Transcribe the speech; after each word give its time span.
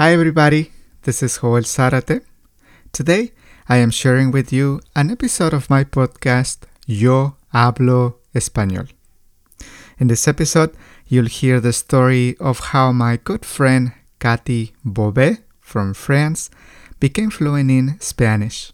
Hi, 0.00 0.14
everybody. 0.14 0.72
This 1.02 1.22
is 1.22 1.40
Joel 1.40 1.60
Zárate. 1.60 2.22
Today, 2.90 3.32
I 3.68 3.76
am 3.76 3.90
sharing 3.90 4.30
with 4.30 4.50
you 4.50 4.80
an 4.96 5.10
episode 5.10 5.52
of 5.52 5.68
my 5.68 5.84
podcast, 5.84 6.60
Yo 6.86 7.36
Hablo 7.52 8.14
Español. 8.34 8.88
In 9.98 10.06
this 10.06 10.26
episode, 10.26 10.74
you'll 11.06 11.26
hear 11.26 11.60
the 11.60 11.74
story 11.74 12.34
of 12.40 12.72
how 12.72 12.92
my 12.92 13.18
good 13.18 13.44
friend 13.44 13.92
Katy 14.20 14.72
Bobet 14.86 15.42
from 15.60 15.92
France 15.92 16.48
became 16.98 17.28
fluent 17.28 17.70
in 17.70 18.00
Spanish. 18.00 18.72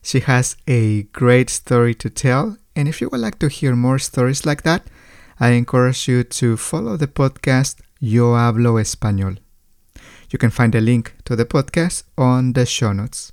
She 0.00 0.20
has 0.20 0.54
a 0.68 1.02
great 1.12 1.50
story 1.50 1.96
to 1.96 2.08
tell, 2.08 2.56
and 2.76 2.86
if 2.86 3.00
you 3.00 3.08
would 3.10 3.20
like 3.20 3.40
to 3.40 3.48
hear 3.48 3.74
more 3.74 3.98
stories 3.98 4.46
like 4.46 4.62
that, 4.62 4.86
I 5.40 5.58
encourage 5.58 6.06
you 6.06 6.22
to 6.22 6.56
follow 6.56 6.96
the 6.96 7.08
podcast 7.08 7.80
Yo 7.98 8.34
Hablo 8.34 8.78
Español. 8.78 9.41
You 10.32 10.38
can 10.38 10.50
find 10.50 10.74
a 10.74 10.80
link 10.80 11.14
to 11.26 11.36
the 11.36 11.44
podcast 11.44 12.04
on 12.16 12.54
the 12.54 12.64
show 12.64 12.92
notes. 12.92 13.32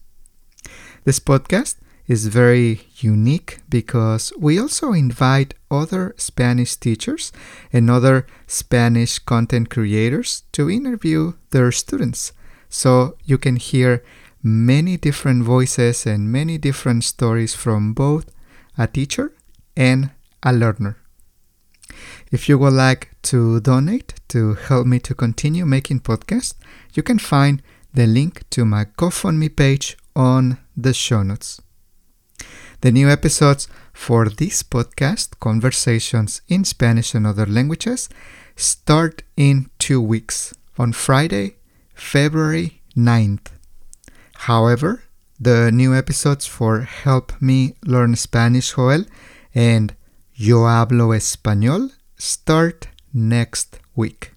This 1.05 1.20
podcast 1.20 1.77
is 2.07 2.27
very 2.27 2.81
unique 2.98 3.62
because 3.70 4.34
we 4.38 4.59
also 4.59 4.91
invite 4.91 5.54
other 5.71 6.13
Spanish 6.17 6.76
teachers 6.76 7.31
and 7.71 7.90
other 7.90 8.27
Spanish 8.48 9.17
content 9.17 9.70
creators 9.70 10.43
to 10.52 10.70
interview 10.70 11.34
their 11.52 11.71
students. 11.71 12.34
So 12.67 13.16
you 13.23 13.38
can 13.38 13.55
hear 13.55 14.04
many 14.43 14.98
different 14.98 15.43
voices 15.43 16.05
and 16.05 16.29
many 16.29 16.57
different 16.57 17.05
stories 17.05 17.55
from 17.55 17.93
both 17.93 18.29
a 18.77 18.88
teacher 18.88 19.31
and 19.77 20.12
a 20.43 20.52
learner. 20.52 20.98
If 22.31 22.47
you 22.47 22.59
would 22.59 22.73
like 22.73 23.09
to 23.23 23.59
donate 23.59 24.13
to 24.27 24.53
help 24.53 24.85
me 24.85 24.99
to 24.99 25.15
continue 25.15 25.65
making 25.65 26.01
podcasts, 26.01 26.53
you 26.93 27.01
can 27.01 27.17
find 27.17 27.63
the 27.91 28.05
link 28.05 28.47
to 28.51 28.65
my 28.65 28.85
GoFundMe 28.85 29.55
page 29.55 29.97
on 30.15 30.59
the 30.77 30.93
show 30.93 31.23
notes. 31.23 31.59
The 32.81 32.91
new 32.91 33.09
episodes 33.09 33.67
for 33.93 34.29
this 34.29 34.62
podcast, 34.62 35.39
Conversations 35.39 36.43
in 36.48 36.65
Spanish 36.65 37.15
and 37.15 37.26
Other 37.26 37.48
Languages, 37.48 38.09
start 38.55 39.23
in 39.35 39.71
two 39.79 39.99
weeks 39.99 40.54
on 40.77 40.93
Friday, 40.93 41.57
February 41.95 42.84
9th. 42.95 43.48
However, 44.35 45.01
the 45.39 45.71
new 45.71 45.95
episodes 45.95 46.45
for 46.45 46.82
Help 46.82 47.41
Me 47.41 47.73
Learn 47.84 48.15
Spanish, 48.15 48.76
Joel, 48.76 49.05
and 49.55 49.95
Yo 50.35 50.59
Hablo 50.59 51.15
Español 51.15 51.91
start 52.20 52.89
next 53.13 53.79
week. 53.95 54.35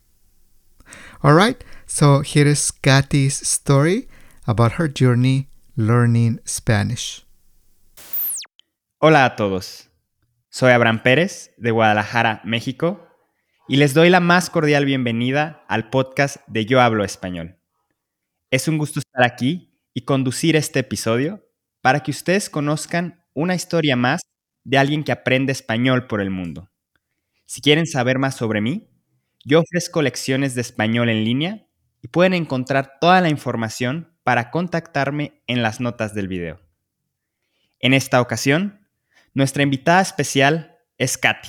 Alright, 1.23 1.65
so 1.87 2.21
here 2.21 2.49
is 2.49 2.71
Katy's 2.71 3.37
story 3.47 4.09
about 4.47 4.73
her 4.73 4.89
journey 4.89 5.49
learning 5.77 6.41
Spanish. 6.47 7.27
Hola 8.99 9.25
a 9.25 9.37
todos. 9.37 9.89
Soy 10.49 10.71
Abraham 10.71 11.03
Pérez 11.03 11.51
de 11.57 11.71
Guadalajara, 11.71 12.41
México, 12.45 13.09
y 13.69 13.77
les 13.77 13.95
doy 13.95 14.11
la 14.11 14.21
más 14.21 14.49
cordial 14.51 14.85
bienvenida 14.85 15.65
al 15.69 15.91
podcast 15.91 16.37
de 16.47 16.67
Yo 16.67 16.81
Hablo 16.81 17.05
Español. 17.05 17.59
Es 18.51 18.69
un 18.69 18.79
gusto 18.79 19.01
estar 19.01 19.25
aquí 19.25 19.75
y 19.95 20.03
conducir 20.03 20.57
este 20.57 20.81
episodio 20.81 21.45
para 21.81 22.01
que 22.01 22.11
ustedes 22.11 22.49
conozcan 22.49 23.25
una 23.35 23.55
historia 23.55 23.97
más 23.97 24.21
de 24.65 24.79
alguien 24.79 25.05
que 25.05 25.13
aprende 25.13 25.53
español 25.53 26.07
por 26.07 26.21
el 26.21 26.31
mundo. 26.31 26.72
Si 27.47 27.61
quieren 27.61 27.87
saber 27.87 28.19
más 28.19 28.37
sobre 28.37 28.61
mí, 28.61 28.89
yo 29.45 29.61
ofrezco 29.61 30.03
lecciones 30.03 30.55
de 30.55 30.61
español 30.61 31.09
en 31.09 31.25
línea 31.25 31.67
y 32.01 32.09
pueden 32.09 32.35
encontrar 32.35 32.99
toda 33.01 33.21
la 33.21 33.29
información 33.29 34.17
para 34.25 34.51
contactarme 34.51 35.43
en 35.47 35.63
las 35.63 35.81
notas 35.81 36.15
del 36.15 36.29
video. 36.29 36.61
En 37.81 37.95
esta 37.95 38.21
ocasión, 38.21 38.87
nuestra 39.35 39.63
invitada 39.63 40.01
especial 40.01 40.79
es 40.99 41.19
Katy. 41.19 41.49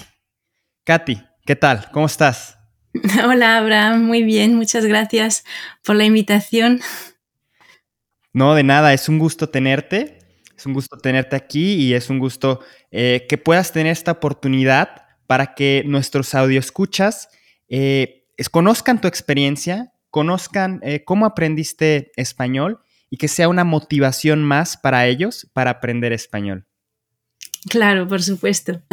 Katy, 0.84 1.24
¿qué 1.46 1.56
tal? 1.56 1.90
¿Cómo 1.92 2.08
estás? 2.08 2.58
Hola, 3.26 3.58
Abraham. 3.58 4.04
Muy 4.06 4.24
bien, 4.24 4.56
muchas 4.56 4.86
gracias 4.86 5.44
por 5.84 5.96
la 5.96 6.06
invitación. 6.06 6.82
No, 8.34 8.56
de 8.56 8.64
nada, 8.64 8.94
es 8.94 9.10
un 9.10 9.20
gusto 9.20 9.50
tenerte. 9.50 10.20
Es 10.58 10.66
un 10.66 10.74
gusto 10.74 10.98
tenerte 10.98 11.36
aquí 11.36 11.74
y 11.76 11.94
es 11.94 12.10
un 12.10 12.20
gusto 12.20 12.62
eh, 12.92 13.26
que 13.28 13.38
puedas 13.38 13.72
tener 13.72 13.92
esta 13.92 14.12
oportunidad 14.12 15.03
para 15.34 15.56
que 15.56 15.82
nuestros 15.88 16.36
audioscuchas 16.36 17.28
eh, 17.68 18.28
conozcan 18.52 19.02
tu 19.02 19.08
experiencia, 19.08 19.92
conozcan 20.12 20.80
eh, 20.84 21.04
cómo 21.04 21.26
aprendiste 21.26 22.12
español 22.18 22.82
y 23.10 23.18
que 23.18 23.28
sea 23.28 23.50
una 23.50 23.64
motivación 23.64 24.44
más 24.44 24.78
para 24.78 25.08
ellos 25.08 25.50
para 25.52 25.72
aprender 25.72 26.14
español. 26.14 26.68
Claro, 27.68 28.08
por 28.08 28.22
supuesto. 28.22 28.84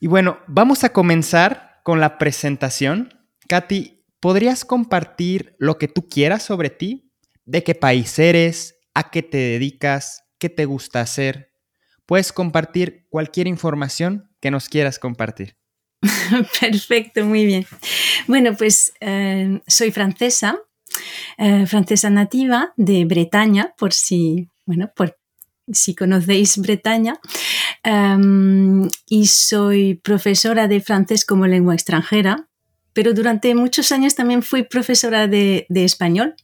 Y 0.00 0.06
bueno, 0.06 0.38
vamos 0.46 0.84
a 0.84 0.92
comenzar 0.94 1.82
con 1.82 2.00
la 2.00 2.16
presentación. 2.16 3.12
Katy, 3.48 4.02
¿podrías 4.20 4.64
compartir 4.64 5.54
lo 5.58 5.76
que 5.76 5.86
tú 5.86 6.08
quieras 6.08 6.44
sobre 6.44 6.70
ti? 6.70 7.12
¿De 7.44 7.62
qué 7.62 7.74
país 7.74 8.18
eres? 8.18 8.76
¿A 8.94 9.10
qué 9.10 9.22
te 9.22 9.36
dedicas? 9.36 10.24
¿Qué 10.38 10.48
te 10.48 10.64
gusta 10.64 11.02
hacer? 11.02 11.52
Puedes 12.06 12.32
compartir 12.32 13.06
cualquier 13.10 13.48
información 13.48 14.31
que 14.42 14.50
nos 14.50 14.68
quieras 14.68 14.98
compartir. 14.98 15.56
Perfecto, 16.60 17.24
muy 17.24 17.46
bien. 17.46 17.64
Bueno, 18.26 18.54
pues 18.54 18.92
eh, 19.00 19.60
soy 19.66 19.92
francesa, 19.92 20.58
eh, 21.38 21.64
francesa 21.66 22.10
nativa 22.10 22.74
de 22.76 23.04
Bretaña, 23.04 23.72
por 23.78 23.92
si, 23.92 24.48
bueno, 24.66 24.90
por 24.94 25.16
si 25.72 25.94
conocéis 25.94 26.58
Bretaña, 26.58 27.20
em, 27.84 28.88
y 29.08 29.26
soy 29.28 29.94
profesora 29.94 30.66
de 30.66 30.80
francés 30.80 31.24
como 31.24 31.46
lengua 31.46 31.74
extranjera, 31.74 32.48
pero 32.92 33.14
durante 33.14 33.54
muchos 33.54 33.92
años 33.92 34.16
también 34.16 34.42
fui 34.42 34.64
profesora 34.64 35.28
de, 35.28 35.66
español. 35.70 36.34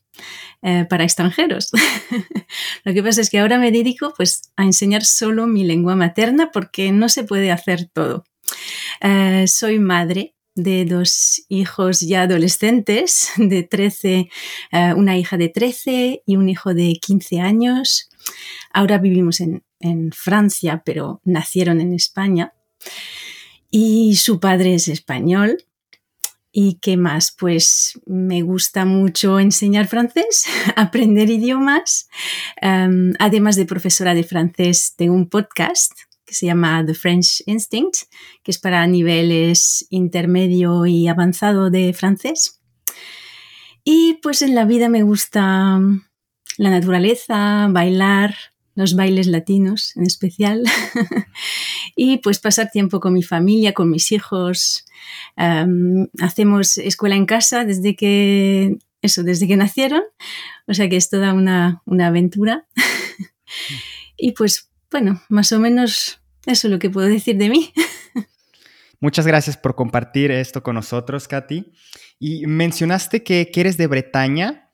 Eh, 0.61 0.87
para 0.91 1.05
extranjeros. 1.05 1.71
Lo 2.85 2.93
que 2.93 3.01
pasa 3.01 3.21
es 3.21 3.31
que 3.31 3.39
ahora 3.39 3.59
me 3.59 3.71
dedico 3.71 4.13
pues, 4.17 4.51
a 4.57 4.65
enseñar 4.65 5.05
solo 5.05 5.47
mi 5.47 5.63
lengua 5.63 5.95
materna 5.95 6.51
porque 6.51 6.91
no 6.91 7.09
se 7.09 7.23
puede 7.23 7.53
hacer 7.53 7.89
todo. 7.93 8.25
Eh, 9.01 9.45
soy 9.47 9.79
madre 9.79 10.35
de 10.57 10.85
dos 10.85 11.45
hijos 11.49 12.01
ya 12.01 12.23
adolescentes, 12.23 13.31
de 13.37 13.63
13, 13.63 14.29
eh, 14.73 14.95
una 14.97 15.17
hija 15.17 15.37
de 15.37 15.49
13 15.49 16.23
y 16.27 16.37
un 16.37 16.49
hijo 16.49 16.75
de 16.75 16.95
15 17.01 17.41
años. 17.41 18.09
Ahora 18.73 18.99
vivimos 18.99 19.41
en, 19.41 19.63
en 19.79 20.11
Francia, 20.11 20.83
pero 20.85 21.21
nacieron 21.25 21.81
en 21.81 21.95
España. 21.95 22.53
Y 23.71 24.17
su 24.17 24.41
padre 24.41 24.75
es 24.75 24.89
español, 24.89 25.59
¿Y 26.61 26.81
qué 26.81 26.97
más? 26.97 27.31
Pues 27.31 28.01
me 28.05 28.43
gusta 28.43 28.85
mucho 28.85 29.39
enseñar 29.39 29.87
francés, 29.87 30.45
aprender 30.75 31.31
idiomas. 31.31 32.09
Em, 32.61 33.13
además 33.21 33.55
de 33.55 33.65
profesora 33.65 34.13
de 34.13 34.25
francés, 34.25 34.95
tengo 34.97 35.15
un 35.15 35.29
podcast 35.29 35.93
que 36.27 36.35
se 36.35 36.47
llama 36.47 36.85
The 36.85 36.95
French 36.95 37.45
Instinct, 37.47 38.09
que 38.43 38.51
es 38.51 38.59
para 38.59 38.85
niveles 38.89 39.87
intermedio 39.91 40.85
y 40.85 41.07
avanzado 41.07 41.71
de 41.71 41.93
francés. 41.93 42.61
Y 43.85 44.15
pues 44.15 44.43
en 44.43 44.57
la 44.57 44.65
vida 44.65 44.89
me 44.89 45.05
gusta 45.05 45.79
la 46.57 46.71
naturaleza, 46.71 47.69
bailar, 47.71 48.35
los 48.79 48.95
bailes 48.95 49.27
latinos 49.27 49.97
en 49.97 50.05
especial, 50.05 50.63
y 51.97 52.19
pues 52.19 52.39
pasar 52.39 52.71
tiempo 52.71 53.01
con 53.01 53.13
mi 53.13 53.25
familia, 53.25 53.75
con 53.75 53.91
mis 53.91 54.13
hijos, 54.13 54.85
hacemos 56.21 56.79
escuela 56.79 57.17
en 57.17 57.27
casa 57.27 57.65
desde 57.65 57.97
que, 57.97 58.79
eso, 59.03 59.25
desde 59.25 59.49
que 59.49 59.57
nacieron, 59.57 60.03
o 60.69 60.75
sea 60.75 60.89
que 60.89 60.97
es 60.97 61.11
toda 61.11 61.35
una, 61.35 61.83
aventura. 62.01 62.69
y 64.17 64.31
pues, 64.33 64.71
bueno, 64.93 65.21
más 65.29 65.51
o 65.51 65.59
menos 65.59 66.21
eso 66.47 66.69
es 66.69 66.71
lo 66.71 66.79
que 66.79 66.89
puedo 66.89 67.09
decir 67.09 67.37
de 67.37 67.49
mí. 67.49 67.73
Muchas 69.01 69.27
gracias 69.27 69.57
por 69.57 69.75
compartir 69.75 70.31
esto 70.31 70.63
con 70.63 70.77
nosotros, 70.77 71.27
Katy. 71.27 71.73
Y 72.21 72.47
mencionaste 72.47 73.25
que, 73.25 73.51
eres 73.57 73.77
de 73.77 73.89
Bretaña. 73.89 74.68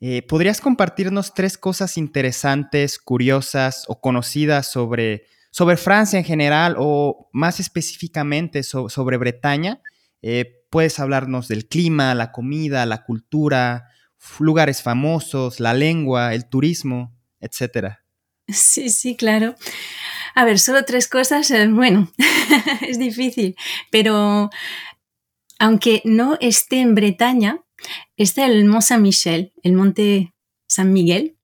Eh, 0.00 0.22
¿Podrías 0.22 0.62
compartirnos 0.62 1.34
tres 1.34 1.58
cosas 1.58 1.98
interesantes, 1.98 2.98
curiosas 2.98 3.84
o 3.86 4.00
conocidas 4.00 4.70
sobre, 4.70 5.26
sobre 5.50 5.76
Francia 5.76 6.18
en 6.18 6.24
general 6.24 6.76
o 6.78 7.28
más 7.32 7.60
específicamente 7.60 8.62
sobre 8.62 9.18
Bretaña? 9.18 9.82
Eh, 10.22 10.64
puedes 10.70 10.98
hablarnos 10.98 11.48
del 11.48 11.68
clima, 11.68 12.14
la 12.14 12.32
comida, 12.32 12.86
la 12.86 13.04
cultura, 13.04 13.88
lugares 14.38 14.82
famosos, 14.82 15.60
la 15.60 15.74
lengua, 15.74 16.34
el 16.34 16.48
turismo, 16.48 17.14
etcétera. 17.40 18.04
Sí, 18.48 18.88
sí, 18.88 19.16
claro. 19.16 19.54
A 20.34 20.44
ver, 20.44 20.58
solo 20.58 20.84
tres 20.84 21.08
cosas, 21.08 21.50
eh, 21.50 21.68
bueno, 21.68 22.10
es 22.88 22.98
difícil, 22.98 23.54
pero 23.90 24.50
aunque 25.58 26.00
no 26.04 26.38
esté 26.40 26.80
en 26.80 26.94
Bretaña, 26.94 27.60
está 28.16 28.46
el 28.46 28.64
Mont 28.64 28.82
Saint-Michel, 28.82 29.52
el 29.62 29.72
monte 29.72 30.34
San 30.68 30.92
Miguel, 30.92 31.36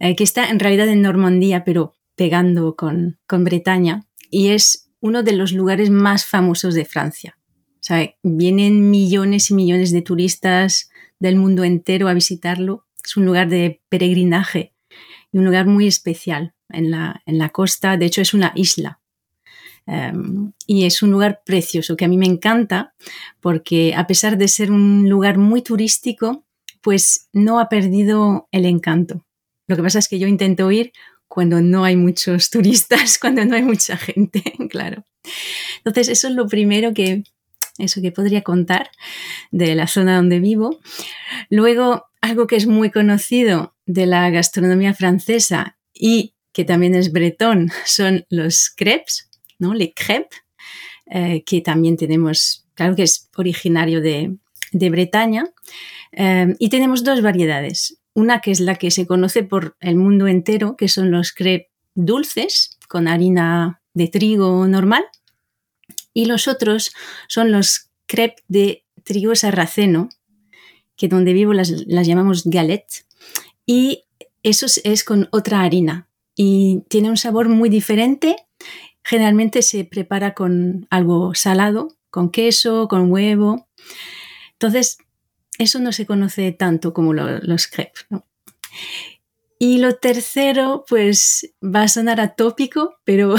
eh, 0.00 0.16
que 0.16 0.24
está 0.24 0.50
en 0.50 0.58
realidad 0.58 0.88
en 0.88 1.02
Normandía, 1.02 1.64
pero 1.64 1.94
pegando 2.14 2.76
con, 2.76 3.18
con 3.26 3.44
Bretaña, 3.44 4.06
y 4.30 4.48
es 4.48 4.90
uno 5.00 5.22
de 5.22 5.32
los 5.32 5.52
lugares 5.52 5.90
más 5.90 6.26
famosos 6.26 6.74
de 6.74 6.84
Francia. 6.84 7.38
O 7.76 7.82
sea, 7.86 8.14
vienen 8.22 8.90
millones 8.90 9.50
y 9.50 9.54
millones 9.54 9.92
de 9.92 10.02
turistas 10.02 10.90
del 11.20 11.36
mundo 11.36 11.62
entero 11.62 12.08
a 12.08 12.14
visitarlo. 12.14 12.86
Es 13.04 13.16
un 13.16 13.24
lugar 13.24 13.48
de 13.48 13.80
peregrinaje 13.88 14.74
y 15.30 15.38
un 15.38 15.44
lugar 15.44 15.66
muy 15.66 15.86
especial 15.86 16.54
en 16.68 16.90
la, 16.90 17.22
en 17.26 17.38
la 17.38 17.50
costa. 17.50 17.96
De 17.96 18.06
hecho, 18.06 18.20
es 18.20 18.34
una 18.34 18.52
isla. 18.56 19.00
Em, 19.86 20.52
y 20.66 20.84
es 20.84 21.02
un 21.02 21.10
lugar 21.12 21.42
precioso 21.44 21.96
que 21.96 22.04
a 22.04 22.08
mí 22.08 22.18
me 22.18 22.26
encanta 22.26 22.94
porque 23.40 23.94
a 23.94 24.06
pesar 24.06 24.36
de 24.36 24.48
ser 24.48 24.72
un 24.72 25.08
lugar 25.08 25.38
muy 25.38 25.62
turístico, 25.62 26.44
pues 26.82 27.28
no 27.32 27.60
ha 27.60 27.68
perdido 27.68 28.48
el 28.50 28.66
encanto. 28.66 29.24
Lo 29.68 29.76
que 29.76 29.82
pasa 29.82 29.98
es 29.98 30.08
que 30.08 30.18
yo 30.18 30.26
intento 30.26 30.70
ir 30.70 30.92
cuando 31.28 31.60
no 31.60 31.84
hay 31.84 31.96
muchos 31.96 32.50
turistas, 32.50 33.18
cuando 33.18 33.44
no 33.44 33.56
hay 33.56 33.62
mucha 33.62 33.96
gente, 33.96 34.42
claro. 34.70 35.04
Entonces, 35.78 36.08
eso 36.08 36.28
es 36.28 36.34
lo 36.34 36.46
primero 36.46 36.94
que, 36.94 37.24
eso 37.78 38.00
que 38.00 38.12
podría 38.12 38.42
contar 38.42 38.90
de 39.50 39.74
la 39.74 39.86
zona 39.86 40.16
donde 40.16 40.40
vivo. 40.40 40.78
Luego, 41.50 42.06
algo 42.20 42.46
que 42.46 42.56
es 42.56 42.66
muy 42.66 42.90
conocido 42.90 43.76
de 43.86 44.06
la 44.06 44.30
gastronomía 44.30 44.94
francesa 44.94 45.78
y 45.92 46.34
que 46.52 46.64
también 46.64 46.94
es 46.94 47.12
bretón, 47.12 47.70
son 47.84 48.24
los 48.30 48.72
crepes, 48.74 49.25
¿no? 49.58 49.74
Les 49.74 49.92
crepes, 49.94 50.42
eh, 51.06 51.42
que 51.44 51.60
también 51.60 51.96
tenemos, 51.96 52.66
claro 52.74 52.96
que 52.96 53.04
es 53.04 53.30
originario 53.36 54.00
de, 54.00 54.36
Bretaña. 54.72 55.44
Eh, 56.12 56.54
y 56.58 56.68
tenemos 56.68 57.02
dos 57.02 57.22
variedades. 57.22 57.98
Una 58.12 58.40
que 58.40 58.50
es 58.50 58.60
la 58.60 58.74
que 58.74 58.90
se 58.90 59.06
conoce 59.06 59.42
por 59.42 59.76
el 59.80 59.96
mundo 59.96 60.26
entero, 60.26 60.76
que 60.76 60.88
son 60.88 61.10
los 61.10 61.32
crepes 61.32 61.70
dulces, 61.94 62.78
con 62.88 63.08
harina 63.08 63.80
de 63.94 64.08
trigo 64.08 64.66
normal. 64.68 65.04
Y 66.12 66.26
los 66.26 66.46
otros 66.46 66.92
son 67.28 67.50
los 67.50 67.90
crepes 68.06 68.44
de 68.48 68.84
trigo 69.02 69.34
sarraceno, 69.34 70.08
que 70.96 71.08
donde 71.08 71.32
vivo 71.32 71.52
las, 71.52 71.70
llamamos 71.86 72.44
galette. 72.44 73.04
Y 73.66 74.04
eso 74.42 74.66
es 74.84 75.04
con 75.04 75.28
otra 75.32 75.62
harina. 75.62 76.08
Y 76.34 76.82
tiene 76.88 77.10
un 77.10 77.16
sabor 77.16 77.48
muy 77.48 77.68
diferente 77.68 78.36
Generalmente 79.08 79.62
se 79.62 79.84
prepara 79.84 80.34
con 80.34 80.88
algo 80.90 81.32
salado, 81.36 81.96
con 82.10 82.30
queso, 82.30 82.88
con 82.88 83.12
huevo. 83.12 83.68
Entonces, 84.54 84.98
eso 85.58 85.78
no 85.78 85.92
se 85.92 86.06
conoce 86.06 86.50
tanto 86.50 86.92
como 86.92 87.14
los 87.14 87.68
crepes. 87.68 88.06
Y 89.60 89.78
lo 89.78 89.94
tercero, 89.94 90.84
pues 90.88 91.54
va 91.62 91.82
a 91.82 91.88
sonar 91.88 92.20
atópico, 92.20 92.96
pero 93.04 93.36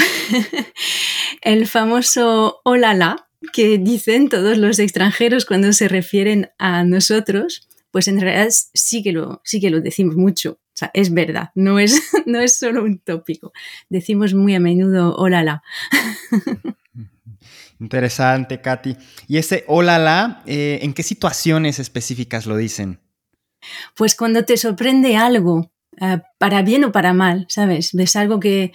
el 1.42 1.68
famoso 1.68 2.62
olala 2.64 3.28
que 3.52 3.78
dicen 3.78 4.30
todos 4.30 4.58
los 4.58 4.80
extranjeros 4.80 5.46
cuando 5.46 5.74
se 5.74 5.90
refieren 5.90 6.50
a 6.58 6.86
nosotros, 6.86 7.68
pues 7.92 8.08
en 8.08 8.22
realidad 8.22 8.54
sí 8.74 9.04
que 9.04 9.12
lo, 9.12 9.42
sí 9.44 9.60
que 9.60 9.70
lo 9.70 9.82
decimos 9.82 10.16
mucho. 10.16 10.60
O 10.78 10.80
sea, 10.80 10.92
es 10.94 11.12
verdad, 11.12 11.50
no 11.56 11.80
es, 11.80 12.00
no 12.28 12.40
es 12.40 12.60
solo 12.60 12.84
un 12.84 13.00
tópico. 13.00 13.52
Decimos 13.90 14.36
muy 14.36 14.54
a 14.54 14.60
menudo 14.60 15.16
hola 15.16 15.64
Interesante, 17.80 18.62
Katy. 18.62 18.96
¿Y 19.28 19.38
ese 19.38 19.64
hola 19.68 20.44
eh, 20.46 20.78
en 20.84 20.94
qué 20.94 21.02
situaciones 21.02 21.80
específicas 21.80 22.46
lo 22.46 22.56
dicen? 22.58 23.00
Pues 23.96 24.14
cuando 24.14 24.46
te 24.46 24.56
sorprende 24.56 25.18
algo, 25.18 25.72
eh, 26.00 26.22
para 26.38 26.62
bien 26.62 26.84
o 26.84 26.92
para 26.92 27.12
mal, 27.12 27.48
¿sabes? 27.50 27.94
Ves 27.94 28.16
algo 28.16 28.40
que, 28.40 28.72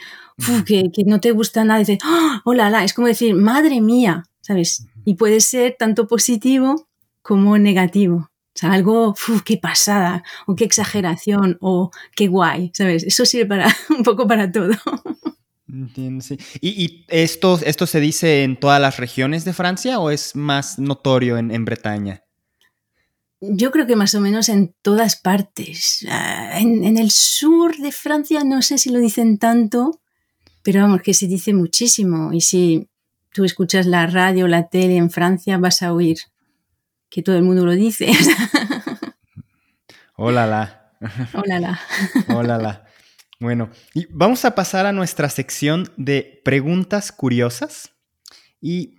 que, 0.66 1.04
no 1.06 1.20
te 1.20 1.30
gusta 1.30 1.62
nada 1.62 1.82
y 1.82 1.84
dices, 1.84 1.98
hola, 2.44 2.68
¡Oh, 2.68 2.84
es 2.84 2.94
como 2.94 3.06
decir, 3.06 3.36
madre 3.36 3.80
mía, 3.80 4.24
¿sabes? 4.40 4.88
Y 5.04 5.14
puede 5.14 5.40
ser 5.40 5.76
tanto 5.78 6.08
positivo 6.08 6.88
como 7.22 7.58
negativo. 7.58 8.31
O 8.54 8.58
sea, 8.58 8.72
algo, 8.72 9.14
qué 9.44 9.56
pasada, 9.56 10.22
o 10.46 10.54
qué 10.54 10.64
exageración, 10.64 11.56
o 11.60 11.90
qué 12.14 12.28
guay, 12.28 12.70
¿sabes? 12.74 13.02
Eso 13.02 13.24
sirve 13.24 13.46
para 13.46 13.76
un 13.90 14.02
poco 14.02 14.26
para 14.26 14.50
todo. 14.52 14.74
sí. 16.20 16.38
¿Y, 16.60 17.06
esto, 17.08 17.58
esto 17.64 17.86
se 17.86 18.00
dice 18.00 18.42
en 18.42 18.56
todas 18.56 18.80
las 18.80 18.98
regiones 18.98 19.44
de 19.44 19.54
Francia 19.54 19.98
o 19.98 20.10
es 20.10 20.36
más 20.36 20.78
notorio 20.78 21.38
en, 21.38 21.64
Bretaña? 21.64 22.22
Yo 23.40 23.70
creo 23.70 23.86
que 23.86 23.96
más 23.96 24.14
o 24.14 24.20
menos 24.20 24.48
en 24.48 24.74
todas 24.82 25.16
partes. 25.16 26.06
Ah, 26.08 26.60
en, 26.60 26.84
en, 26.84 26.98
el 26.98 27.10
sur 27.10 27.76
de 27.78 27.90
Francia 27.90 28.44
no 28.44 28.60
sé 28.60 28.76
si 28.76 28.90
lo 28.90 28.98
dicen 28.98 29.38
tanto, 29.38 30.00
pero 30.62 30.82
vamos, 30.82 31.00
que 31.02 31.14
se 31.14 31.26
dice 31.26 31.54
muchísimo. 31.54 32.32
Y 32.34 32.42
si 32.42 32.88
tú 33.32 33.44
escuchas 33.44 33.86
la 33.86 34.06
radio 34.06 34.44
o 34.44 34.48
la 34.48 34.68
tele 34.68 34.96
en 34.96 35.10
Francia, 35.10 35.56
vas 35.56 35.82
a 35.82 35.92
oír 35.92 36.18
que 37.12 37.22
todo 37.22 37.36
el 37.36 37.42
mundo 37.42 37.66
lo 37.66 37.72
dice. 37.72 38.10
Hola, 40.16 40.46
la. 40.46 40.92
Hola, 41.34 41.60
la. 41.60 41.80
Hola, 42.28 42.56
la. 42.56 42.86
Bueno, 43.38 43.70
y 43.92 44.06
vamos 44.10 44.46
a 44.46 44.54
pasar 44.54 44.86
a 44.86 44.92
nuestra 44.92 45.28
sección 45.28 45.92
de 45.98 46.40
preguntas 46.42 47.12
curiosas. 47.12 47.92
¿Y 48.62 48.94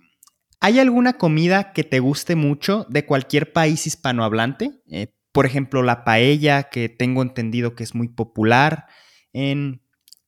hay 0.60 0.78
alguna 0.78 1.14
comida 1.14 1.72
que 1.72 1.82
te 1.82 1.98
guste 1.98 2.36
mucho 2.36 2.86
de 2.88 3.04
cualquier 3.04 3.52
país 3.52 3.84
hispanohablante? 3.86 4.82
Eh, 4.90 5.08
por 5.32 5.44
ejemplo, 5.44 5.82
la 5.82 6.04
paella, 6.04 6.64
que 6.64 6.88
tengo 6.88 7.20
entendido 7.20 7.74
que 7.74 7.82
es 7.82 7.96
muy 7.96 8.06
popular 8.06 8.86
en 9.32 9.82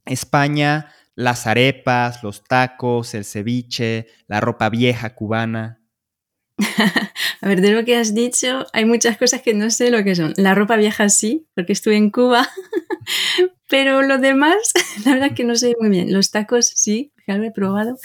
España, 0.07 0.93
las 1.15 1.47
arepas, 1.47 2.25
los 2.25 2.43
tacos, 2.43 3.15
el 3.15 3.25
ceviche, 3.25 4.09
la 4.27 4.41
ropa 4.41 4.71
vieja 4.71 5.15
cubana. 5.15 5.86
A 7.41 7.49
ver, 7.49 7.61
de 7.61 7.73
lo 7.73 7.85
que 7.85 7.97
has 7.97 8.15
dicho, 8.15 8.67
hay 8.73 8.85
muchas 8.85 9.19
cosas 9.19 9.43
que 9.43 9.55
no 9.55 9.71
sé 9.71 9.91
lo 9.91 10.03
que 10.05 10.15
son. 10.15 10.33
La 10.37 10.55
ropa 10.55 10.77
vieja 10.77 11.09
sí, 11.09 11.47
porque 11.55 11.73
estuve 11.73 11.97
en 11.97 12.11
Cuba, 12.11 12.49
pero 13.69 14.03
lo 14.03 14.19
demás, 14.19 14.73
la 15.05 15.15
verdad 15.15 15.35
que 15.35 15.45
no 15.45 15.57
sé 15.57 15.75
muy 15.79 15.91
bien. 15.91 16.13
Los 16.13 16.31
tacos 16.31 16.67
sí, 16.75 17.13
que 17.25 17.35
lo 17.35 17.45
he 17.45 17.51
probado. 17.51 17.99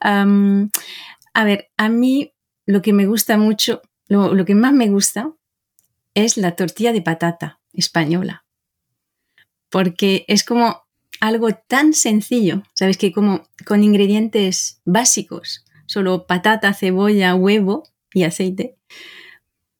a 0.00 1.44
ver, 1.44 1.68
a 1.76 1.88
mí 1.88 2.32
lo 2.66 2.82
que 2.82 2.92
me 2.92 3.06
gusta 3.06 3.36
mucho, 3.38 3.82
lo, 4.08 4.34
lo 4.34 4.44
que 4.44 4.54
más 4.54 4.72
me 4.72 4.88
gusta 4.88 5.32
es 6.14 6.36
la 6.36 6.56
tortilla 6.56 6.92
de 6.92 7.02
patata 7.02 7.60
española, 7.72 8.44
porque 9.70 10.24
es 10.28 10.44
como 10.44 10.86
algo 11.20 11.54
tan 11.54 11.94
sencillo, 11.94 12.62
¿sabes? 12.74 12.98
Que 12.98 13.12
como 13.12 13.48
con 13.64 13.82
ingredientes 13.82 14.80
básicos 14.84 15.65
solo 15.86 16.26
patata, 16.26 16.74
cebolla, 16.74 17.34
huevo 17.34 17.84
y 18.12 18.24
aceite, 18.24 18.76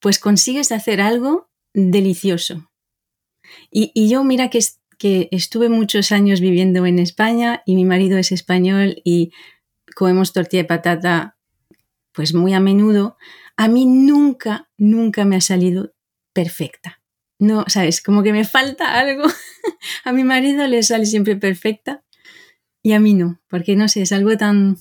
pues 0.01 0.19
consigues 0.19 0.73
hacer 0.73 1.01
algo 1.01 1.49
delicioso. 1.75 2.71
Y, 3.71 4.09
yo 4.09 4.25
mira 4.25 4.51
que, 4.51 4.61
que 4.99 5.29
estuve 5.31 5.69
muchos 5.69 6.13
años 6.13 6.41
viviendo 6.41 6.87
en 6.87 6.99
España 6.99 7.63
y 7.65 7.77
mi 7.77 7.85
marido 7.85 8.19
es 8.19 8.33
español 8.33 9.01
y 9.05 9.33
comemos 9.95 10.33
tortilla 10.33 10.63
de 10.63 10.69
patata 10.69 11.37
pues 12.13 12.35
muy 12.35 12.55
a 12.55 12.61
menudo. 12.61 13.17
A 13.57 13.69
mí 13.69 13.87
nunca, 13.87 14.69
nunca 14.77 15.25
me 15.25 15.37
ha 15.37 15.41
salido 15.41 15.95
perfecta. 16.33 17.01
No, 17.39 17.65
sabes, 17.69 18.01
como 18.01 18.23
que 18.23 18.33
me 18.33 18.45
falta 18.45 18.99
algo. 18.99 19.25
a 20.05 20.13
mi 20.13 20.25
marido 20.25 20.67
le 20.67 20.83
sale 20.83 21.07
siempre 21.07 21.37
perfecta 21.37 22.03
y 22.83 22.93
a 22.93 23.01
mí 23.01 23.15
no, 23.15 23.41
porque 23.49 23.77
no 23.77 23.89
sé, 23.89 24.03
es 24.03 24.13
algo 24.13 24.37
tan 24.37 24.79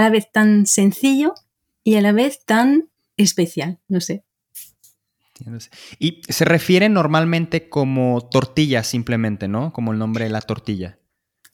a 0.00 0.04
la 0.04 0.10
vez 0.10 0.32
tan 0.32 0.66
sencillo 0.66 1.34
y 1.84 1.96
a 1.96 2.00
la 2.00 2.12
vez 2.12 2.44
tan 2.44 2.88
especial, 3.16 3.78
no 3.88 4.00
sé. 4.00 4.24
Y 5.98 6.22
se 6.28 6.44
refiere 6.44 6.88
normalmente 6.88 7.68
como 7.68 8.28
tortilla 8.30 8.82
simplemente, 8.82 9.48
¿no? 9.48 9.72
Como 9.72 9.92
el 9.92 9.98
nombre 9.98 10.24
de 10.24 10.30
la 10.30 10.40
tortilla. 10.40 10.98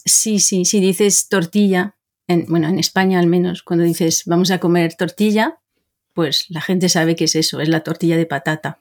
Sí, 0.05 0.39
sí, 0.39 0.65
si 0.65 0.81
dices 0.81 1.29
tortilla, 1.29 1.97
en, 2.27 2.47
bueno, 2.47 2.69
en 2.69 2.79
España 2.79 3.19
al 3.19 3.27
menos, 3.27 3.63
cuando 3.63 3.85
dices 3.85 4.23
vamos 4.27 4.51
a 4.51 4.59
comer 4.59 4.95
tortilla, 4.95 5.59
pues 6.15 6.47
la 6.49 6.61
gente 6.61 6.89
sabe 6.89 7.17
que 7.17 7.25
es 7.25 7.35
eso, 7.35 7.61
es 7.61 7.69
la 7.69 7.83
tortilla 7.83 8.17
de 8.17 8.27
patata. 8.27 8.81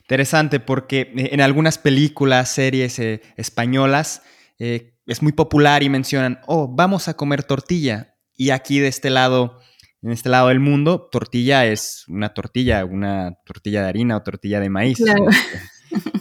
Interesante 0.00 0.58
porque 0.58 1.12
eh, 1.16 1.30
en 1.32 1.40
algunas 1.40 1.78
películas, 1.78 2.50
series 2.50 2.98
eh, 2.98 3.22
españolas, 3.36 4.22
eh, 4.58 4.94
es 5.06 5.22
muy 5.22 5.32
popular 5.32 5.82
y 5.82 5.88
mencionan, 5.88 6.40
oh, 6.46 6.68
vamos 6.68 7.08
a 7.08 7.14
comer 7.14 7.44
tortilla. 7.44 8.17
Y 8.38 8.50
aquí 8.50 8.78
de 8.78 8.86
este 8.86 9.10
lado, 9.10 9.60
en 10.00 10.12
este 10.12 10.28
lado 10.28 10.48
del 10.48 10.60
mundo, 10.60 11.08
tortilla 11.10 11.66
es 11.66 12.04
una 12.06 12.32
tortilla, 12.32 12.84
una 12.84 13.36
tortilla 13.44 13.82
de 13.82 13.88
harina 13.88 14.16
o 14.16 14.22
tortilla 14.22 14.60
de 14.60 14.70
maíz. 14.70 15.00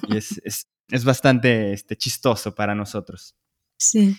Y 0.10 0.18
es, 0.18 1.04
bastante 1.06 1.74
este, 1.74 1.96
chistoso 1.96 2.56
para 2.56 2.74
nosotros. 2.74 3.36
Sí. 3.78 4.18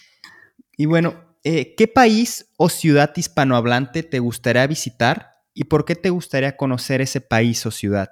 Y 0.76 0.86
bueno, 0.86 1.36
eh, 1.42 1.74
¿qué 1.74 1.88
país 1.88 2.48
o 2.56 2.68
ciudad 2.68 3.12
hispanohablante 3.16 4.04
te 4.04 4.20
gustaría 4.20 4.66
visitar 4.68 5.38
y 5.52 5.64
por 5.64 5.84
qué 5.84 5.96
te 5.96 6.10
gustaría 6.10 6.56
conocer 6.56 7.00
ese 7.00 7.20
país 7.20 7.66
o 7.66 7.72
ciudad? 7.72 8.10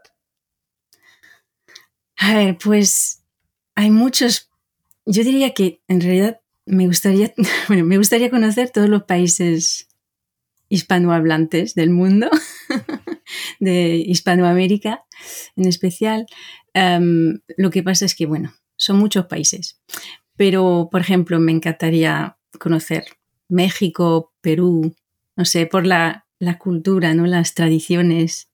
A 2.16 2.34
ver, 2.34 2.58
pues 2.58 3.22
hay 3.76 3.92
muchos. 3.92 4.50
Yo 5.04 5.22
diría 5.22 5.54
que 5.54 5.80
en 5.86 6.00
realidad 6.00 6.40
me 6.66 6.86
gustaría, 6.86 7.32
bueno, 7.68 7.84
me 7.84 7.98
gustaría 7.98 8.30
conocer 8.30 8.70
todos 8.70 8.88
los 8.88 9.04
países 9.04 9.88
hispanohablantes 10.68 11.74
del 11.74 11.90
mundo, 11.90 12.28
de 13.60 13.96
Hispanoamérica 13.96 15.04
en 15.54 15.66
especial. 15.66 16.26
Em, 16.74 17.40
lo 17.56 17.70
que 17.70 17.82
pasa 17.82 18.04
es 18.04 18.14
que, 18.14 18.26
bueno, 18.26 18.52
son 18.76 18.98
muchos 18.98 19.26
países. 19.26 19.80
Pero, 20.36 20.88
por 20.90 21.00
ejemplo, 21.00 21.40
me 21.40 21.52
encantaría 21.52 22.36
conocer 22.58 23.04
México, 23.48 24.34
Perú, 24.40 24.94
no 25.36 25.44
sé, 25.44 25.66
por 25.66 25.86
la, 25.86 26.26
la 26.38 26.58
cultura, 26.58 27.14
¿no? 27.14 27.26
Las 27.26 27.54
tradiciones 27.54 28.50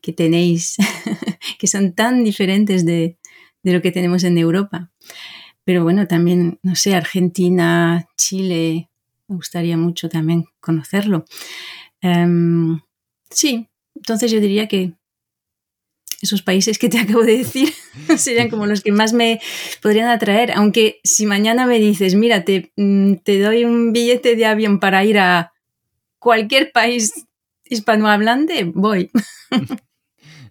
que 0.00 0.12
tenéis, 0.12 0.76
que 1.58 1.66
son 1.66 1.94
tan 1.94 2.24
diferentes 2.24 2.86
de, 2.86 3.18
de 3.62 3.72
lo 3.72 3.82
que 3.82 3.92
tenemos 3.92 4.24
en 4.24 4.38
Europa. 4.38 4.90
Pero 5.66 5.82
bueno, 5.82 6.06
también, 6.06 6.60
no 6.62 6.76
sé, 6.76 6.94
Argentina, 6.94 8.06
Chile, 8.16 8.88
me 9.26 9.34
gustaría 9.34 9.76
mucho 9.76 10.08
también 10.08 10.44
conocerlo. 10.60 11.24
Em, 12.00 12.80
sí, 13.30 13.68
entonces 13.96 14.30
yo 14.30 14.40
diría 14.40 14.68
que 14.68 14.92
esos 16.22 16.42
países 16.42 16.78
que 16.78 16.88
te 16.88 16.98
acabo 17.00 17.24
de 17.24 17.38
decir 17.38 17.72
serían 18.16 18.48
como 18.48 18.66
los 18.66 18.80
que 18.80 18.92
más 18.92 19.12
me 19.12 19.40
podrían 19.82 20.08
atraer, 20.08 20.52
aunque 20.52 21.00
si 21.02 21.26
mañana 21.26 21.66
me 21.66 21.80
dices, 21.80 22.14
mira, 22.14 22.44
te, 22.44 22.70
mm, 22.76 23.14
te 23.24 23.40
doy 23.40 23.64
un 23.64 23.92
billete 23.92 24.36
de 24.36 24.46
avión 24.46 24.78
para 24.78 25.04
ir 25.04 25.18
a 25.18 25.52
cualquier 26.20 26.70
país 26.70 27.26
hispanohablante, 27.64 28.70
voy. 28.72 29.10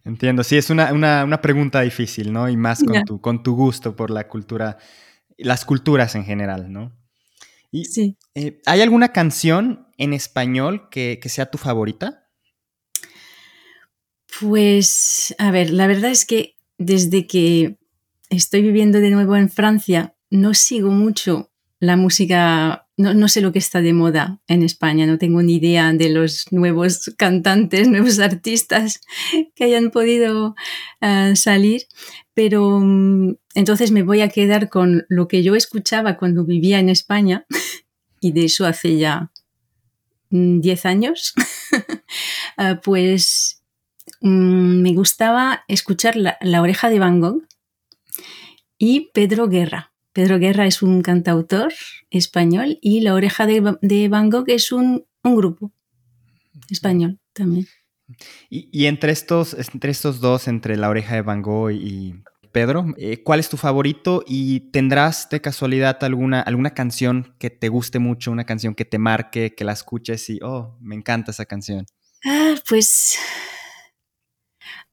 Entiendo, 0.03 0.43
sí, 0.43 0.57
es 0.57 0.69
una, 0.69 1.39
pregunta 1.41 1.79
difícil, 1.79 2.33
¿no? 2.33 2.49
Y 2.49 2.57
más 2.57 2.83
con, 2.83 3.05
tu, 3.05 3.21
con 3.21 3.41
tu 3.41 3.55
gusto 3.55 3.95
por 3.95 4.11
la 4.11 4.27
cultura, 4.27 4.77
las 5.37 5.65
culturas 5.65 6.15
en 6.15 6.25
general, 6.25 6.71
¿no? 6.71 6.91
Y, 7.71 7.85
sí. 7.85 8.17
Eh, 8.35 8.61
¿Hay 8.65 8.81
alguna 8.81 9.09
canción 9.09 9.87
en 9.97 10.13
español 10.13 10.89
que, 10.89 11.19
que 11.21 11.29
sea 11.29 11.51
tu 11.51 11.57
favorita? 11.57 12.29
Pues, 14.39 15.35
a 15.37 15.51
ver, 15.51 15.69
la 15.71 15.87
verdad 15.87 16.11
es 16.11 16.25
que 16.25 16.55
desde 16.77 17.27
que 17.27 17.77
estoy 18.29 18.61
viviendo 18.61 18.99
de 18.99 19.11
nuevo 19.11 19.35
en 19.35 19.49
Francia, 19.49 20.15
no 20.29 20.53
sigo 20.53 20.91
mucho 20.91 21.51
la 21.79 21.97
música, 21.97 22.87
no, 22.97 23.27
sé 23.27 23.41
lo 23.41 23.51
que 23.51 23.59
está 23.59 23.81
de 23.81 23.93
moda 23.93 24.41
en 24.47 24.63
España, 24.63 25.05
no 25.05 25.17
tengo 25.17 25.41
ni 25.41 25.55
idea 25.55 25.91
de 25.93 26.09
los 26.09 26.45
nuevos 26.51 27.13
cantantes, 27.17 27.87
nuevos 27.87 28.19
artistas 28.19 29.01
que 29.55 29.65
hayan 29.65 29.91
podido 29.91 30.55
eh, 31.01 31.33
salir, 31.35 31.83
pero 32.35 32.79
mm, 32.79 33.37
entonces 33.55 33.89
me 33.91 34.03
voy 34.03 34.21
a 34.21 34.29
quedar 34.29 34.69
con 34.69 35.05
lo 35.09 35.27
que 35.27 35.41
yo 35.41 35.55
escuchaba 35.55 36.17
cuando 36.17 36.45
vivía 36.45 36.79
en 36.79 36.89
España, 36.89 37.47
y 38.21 38.31
de 38.31 38.45
eso 38.45 38.67
hace 38.67 38.97
ya 38.97 39.31
10 40.29 40.85
mm, 40.85 40.87
años, 40.87 41.33
eh, 42.59 42.75
pues 42.83 43.63
Mm, 44.21 44.81
me 44.81 44.93
gustaba 44.93 45.63
escuchar 45.67 46.15
la, 46.15 46.61
Oreja 46.61 46.89
de 46.89 46.97
Van 46.97 47.19
Gogh 47.19 47.43
y 48.79 49.11
Pedro 49.13 49.47
Guerra. 49.47 49.93
Pedro 50.13 50.39
Guerra 50.39 50.65
es 50.65 50.81
un 50.81 51.03
cantautor 51.03 51.73
español 52.09 52.79
y 52.81 53.01
La 53.01 53.13
Oreja 53.13 53.45
de, 53.45 54.09
Van 54.09 54.29
Gogh 54.31 54.45
es 54.47 54.71
un, 54.71 55.05
grupo 55.23 55.71
español 56.69 57.19
también. 57.33 57.67
Y, 58.49 58.85
entre, 58.85 59.11
estos, 59.11 59.53
entre 59.53 59.91
estos 59.91 60.19
dos, 60.19 60.47
entre 60.47 60.77
La 60.77 60.89
Oreja 60.89 61.15
de 61.15 61.21
Van 61.21 61.41
Gogh 61.41 61.71
y 61.71 62.23
Pedro, 62.51 62.85
eh, 62.97 63.23
¿cuál 63.23 63.39
es 63.39 63.49
tu 63.49 63.57
favorito? 63.57 64.23
¿Y 64.27 64.71
tendrás 64.71 65.27
de 65.29 65.41
casualidad 65.41 66.03
alguna, 66.03 66.41
alguna 66.41 66.73
canción 66.73 67.35
que 67.39 67.49
te 67.49 67.69
guste 67.69 67.99
mucho, 67.99 68.31
una 68.31 68.45
canción 68.45 68.75
que 68.75 68.85
te 68.85 68.99
marque, 68.99 69.55
que 69.55 69.65
la 69.65 69.73
escuches 69.73 70.29
y, 70.29 70.39
oh, 70.41 70.77
me 70.79 70.95
encanta 70.95 71.31
esa 71.31 71.45
canción? 71.45 71.85
Ah, 72.23 72.55
pues 72.69 73.17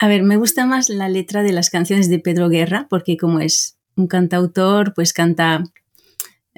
a 0.02 0.08
ver, 0.08 0.24
me 0.24 0.36
gusta 0.36 0.66
más 0.66 0.88
la 0.88 1.08
letra 1.08 1.44
de 1.44 1.52
las 1.52 1.70
canciones 1.70 2.10
de 2.10 2.18
Pedro 2.18 2.48
Guerra, 2.48 2.88
porque 2.90 3.16
como 3.16 3.38
es 3.38 3.78
un 3.94 4.08
cantautor, 4.08 4.94
pues 4.94 5.12
canta, 5.12 5.62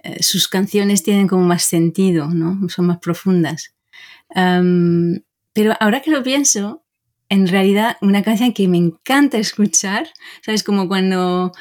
eh, 0.02 0.22
sus 0.22 0.48
canciones 0.48 1.02
tienen 1.02 1.28
como 1.28 1.44
más 1.44 1.64
sentido, 1.64 2.28
¿no? 2.28 2.66
Son 2.70 2.86
más 2.86 3.00
profundas. 3.00 3.74
Pero 5.54 5.72
ahora 5.80 6.02
que 6.02 6.10
lo 6.10 6.22
pienso, 6.22 6.84
en 7.28 7.48
realidad 7.48 7.96
una 8.02 8.22
canción 8.22 8.52
que 8.52 8.68
me 8.68 8.76
encanta 8.76 9.38
escuchar, 9.38 10.08
¿sabes? 10.42 10.62
Como 10.62 10.88
cuando, 10.88 11.52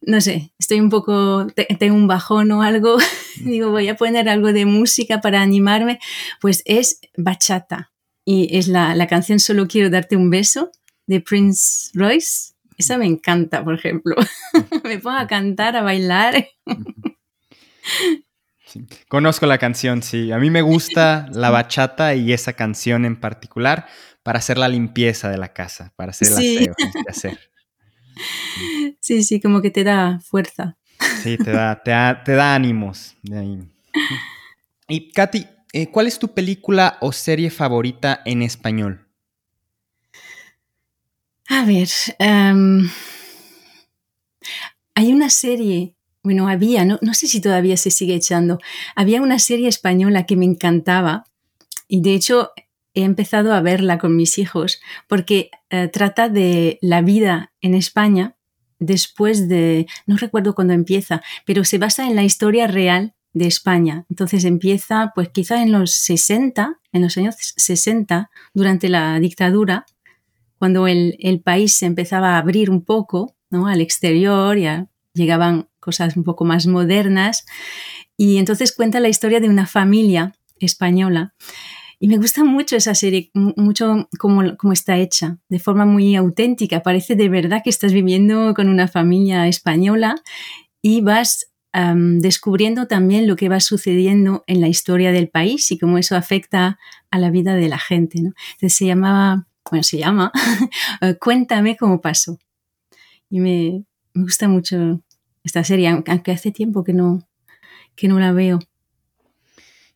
no 0.00 0.20
sé, 0.20 0.52
estoy 0.58 0.80
un 0.80 0.90
poco, 0.90 1.46
tengo 1.78 1.94
un 1.94 2.08
bajón 2.08 2.50
o 2.52 2.62
algo, 2.62 2.96
digo, 3.40 3.70
voy 3.70 3.88
a 3.88 3.96
poner 3.96 4.28
algo 4.28 4.52
de 4.52 4.66
música 4.66 5.20
para 5.20 5.40
animarme, 5.40 6.00
pues 6.40 6.62
es 6.64 7.00
bachata. 7.16 7.92
Y 8.26 8.56
es 8.56 8.68
la, 8.68 8.94
la 8.94 9.06
canción 9.06 9.38
Solo 9.38 9.68
quiero 9.68 9.90
darte 9.90 10.16
un 10.16 10.30
beso 10.30 10.72
de 11.06 11.20
Prince 11.20 11.90
Royce. 11.92 12.54
Esa 12.78 12.96
me 12.96 13.06
encanta, 13.06 13.62
por 13.62 13.74
ejemplo. 13.74 14.16
me 14.84 14.98
pongo 14.98 15.18
a 15.18 15.26
cantar, 15.26 15.76
a 15.76 15.82
bailar. 15.82 16.48
Conozco 19.08 19.46
la 19.46 19.58
canción, 19.58 20.02
sí. 20.02 20.32
A 20.32 20.38
mí 20.38 20.50
me 20.50 20.62
gusta 20.62 21.26
la 21.32 21.50
bachata 21.50 22.14
y 22.14 22.32
esa 22.32 22.52
canción 22.54 23.04
en 23.04 23.18
particular 23.18 23.86
para 24.22 24.38
hacer 24.38 24.58
la 24.58 24.68
limpieza 24.68 25.30
de 25.30 25.38
la 25.38 25.52
casa, 25.52 25.92
para 25.96 26.10
hacer 26.10 26.28
el 26.28 26.34
sí. 26.34 26.68
aseo. 27.08 27.32
Sí, 29.00 29.24
sí, 29.24 29.40
como 29.40 29.60
que 29.60 29.72
te 29.72 29.82
da 29.82 30.20
fuerza. 30.20 30.78
Sí, 31.22 31.36
te 31.36 31.50
da, 31.50 31.82
te 31.82 32.32
da, 32.32 32.54
ánimos. 32.54 33.16
Y 34.88 35.10
Katy, 35.10 35.46
eh, 35.72 35.90
¿cuál 35.90 36.06
es 36.06 36.18
tu 36.18 36.32
película 36.32 36.96
o 37.00 37.12
serie 37.12 37.50
favorita 37.50 38.22
en 38.24 38.42
español? 38.42 39.08
A 41.48 41.64
ver, 41.64 41.88
em, 42.18 42.88
hay 44.94 45.12
una 45.12 45.28
serie, 45.28 45.93
bueno, 46.24 46.48
había, 46.48 46.84
no, 46.84 46.98
no 47.02 47.14
sé 47.14 47.28
si 47.28 47.40
todavía 47.40 47.76
se 47.76 47.90
sigue 47.90 48.14
echando, 48.14 48.58
había 48.96 49.22
una 49.22 49.38
serie 49.38 49.68
española 49.68 50.26
que 50.26 50.36
me 50.36 50.46
encantaba 50.46 51.24
y 51.86 52.00
de 52.00 52.14
hecho 52.14 52.50
he 52.94 53.02
empezado 53.02 53.52
a 53.52 53.60
verla 53.60 53.98
con 53.98 54.16
mis 54.16 54.38
hijos 54.38 54.80
porque 55.06 55.50
eh, 55.70 55.88
trata 55.88 56.28
de 56.28 56.78
la 56.80 57.02
vida 57.02 57.52
en 57.60 57.74
España 57.74 58.36
después 58.78 59.48
de, 59.48 59.86
no 60.06 60.16
recuerdo 60.16 60.54
cuándo 60.54 60.72
empieza, 60.72 61.22
pero 61.44 61.64
se 61.64 61.78
basa 61.78 62.06
en 62.06 62.16
la 62.16 62.24
historia 62.24 62.66
real 62.66 63.14
de 63.32 63.46
España. 63.46 64.06
Entonces 64.08 64.44
empieza 64.44 65.12
pues 65.14 65.28
quizá 65.28 65.62
en 65.62 65.72
los 65.72 65.92
60, 65.92 66.80
en 66.92 67.02
los 67.02 67.16
años 67.16 67.36
60, 67.38 68.30
durante 68.54 68.88
la 68.88 69.18
dictadura, 69.20 69.86
cuando 70.58 70.86
el, 70.86 71.42
país 71.44 71.76
se 71.76 71.86
empezaba 71.86 72.34
a 72.34 72.38
abrir 72.38 72.70
un 72.70 72.84
poco 72.84 73.34
¿no? 73.50 73.66
al 73.66 73.80
exterior, 73.80 74.56
ya 74.56 74.86
llegaban 75.12 75.68
cosas 75.84 76.16
un 76.16 76.24
poco 76.24 76.44
más 76.44 76.66
modernas, 76.66 77.44
y 78.16 78.38
entonces 78.38 78.72
cuenta 78.72 79.00
la 79.00 79.08
historia 79.08 79.40
de 79.40 79.48
una 79.48 79.66
familia 79.66 80.34
española. 80.58 81.34
Y 82.00 82.08
me 82.08 82.16
gusta 82.16 82.44
mucho 82.44 82.76
esa 82.76 82.94
serie, 82.94 83.30
mucho 83.34 84.08
cómo, 84.18 84.72
está 84.72 84.96
hecha, 84.96 85.38
de 85.48 85.58
forma 85.58 85.86
muy 85.86 86.16
auténtica. 86.16 86.82
Parece 86.82 87.14
de 87.14 87.28
verdad 87.28 87.62
que 87.62 87.70
estás 87.70 87.92
viviendo 87.92 88.52
con 88.54 88.68
una 88.68 88.88
familia 88.88 89.46
española 89.46 90.16
y 90.82 91.00
vas 91.00 91.50
descubriendo 91.72 92.86
también 92.86 93.26
lo 93.26 93.34
que 93.34 93.48
va 93.48 93.58
sucediendo 93.58 94.44
en 94.46 94.60
la 94.60 94.68
historia 94.68 95.10
del 95.10 95.28
país 95.28 95.72
y 95.72 95.78
cómo 95.78 95.98
eso 95.98 96.16
afecta 96.16 96.78
a 97.10 97.18
la 97.18 97.30
vida 97.30 97.56
de 97.56 97.68
la 97.68 97.78
gente. 97.78 98.22
¿no? 98.22 98.32
Entonces 98.52 98.74
se 98.74 98.86
llamaba 98.86 99.48
bueno, 99.70 99.82
se 99.82 99.98
llama 99.98 100.30
Cuéntame 101.20 101.76
cómo 101.76 102.00
pasó. 102.00 102.38
Y 103.30 103.40
me, 103.40 103.84
gusta 104.14 104.48
mucho 104.48 105.02
esta 105.44 105.62
serie, 105.62 105.88
aunque 105.88 106.32
hace 106.32 106.50
tiempo 106.50 106.82
que 106.82 106.92
no, 106.92 107.28
que 107.94 108.08
no 108.08 108.18
la 108.18 108.32
veo. 108.32 108.58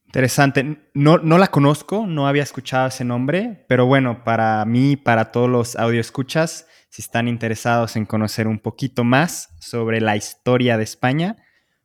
Interesante. 0.06 0.88
No, 0.94 1.18
no 1.18 1.36
la 1.36 1.48
conozco, 1.48 2.06
no 2.06 2.28
había 2.28 2.42
escuchado 2.42 2.88
ese 2.88 3.04
nombre, 3.04 3.64
pero 3.68 3.86
bueno, 3.86 4.24
para 4.24 4.64
mí, 4.64 4.96
para 4.96 5.32
todos 5.32 5.50
los 5.50 5.74
escuchas, 5.74 6.66
si 6.88 7.02
están 7.02 7.28
interesados 7.28 7.96
en 7.96 8.06
conocer 8.06 8.46
un 8.46 8.58
poquito 8.58 9.04
más 9.04 9.50
sobre 9.60 10.00
la 10.00 10.16
historia 10.16 10.78
de 10.78 10.84
España, 10.84 11.36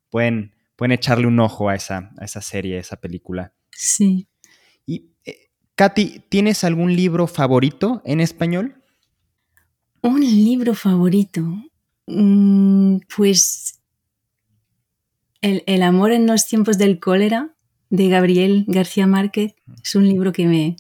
pueden, 0.10 0.54
pueden 0.76 0.94
echarle 0.94 1.28
un 1.28 1.40
ojo 1.40 1.68
a 1.68 1.76
esa, 1.76 2.12
a 2.18 2.26
esa 2.26 2.42
serie, 2.42 2.78
a 2.78 2.82
esa 2.82 2.98
película. 2.98 3.54
Sí. 3.72 4.28
Katy, 5.76 6.26
¿tienes 6.30 6.64
algún 6.64 6.96
libro 6.96 7.26
favorito 7.26 8.02
en 8.06 8.20
español? 8.20 8.84
Un 10.02 10.22
libro 10.22 10.76
favorito. 10.76 11.42
Mm, 12.08 12.98
pues 13.16 13.80
el, 15.42 15.84
amor 15.84 16.12
en 16.12 16.28
los 16.28 16.48
tiempos 16.48 16.78
del 16.78 17.00
cólera 17.00 17.54
de 17.90 18.10
Gabriel 18.10 18.66
García 18.68 19.08
Márquez 19.08 19.56
es 19.84 19.96
un 19.96 20.08
libro 20.08 20.32
que 20.32 20.48
me 20.48 20.76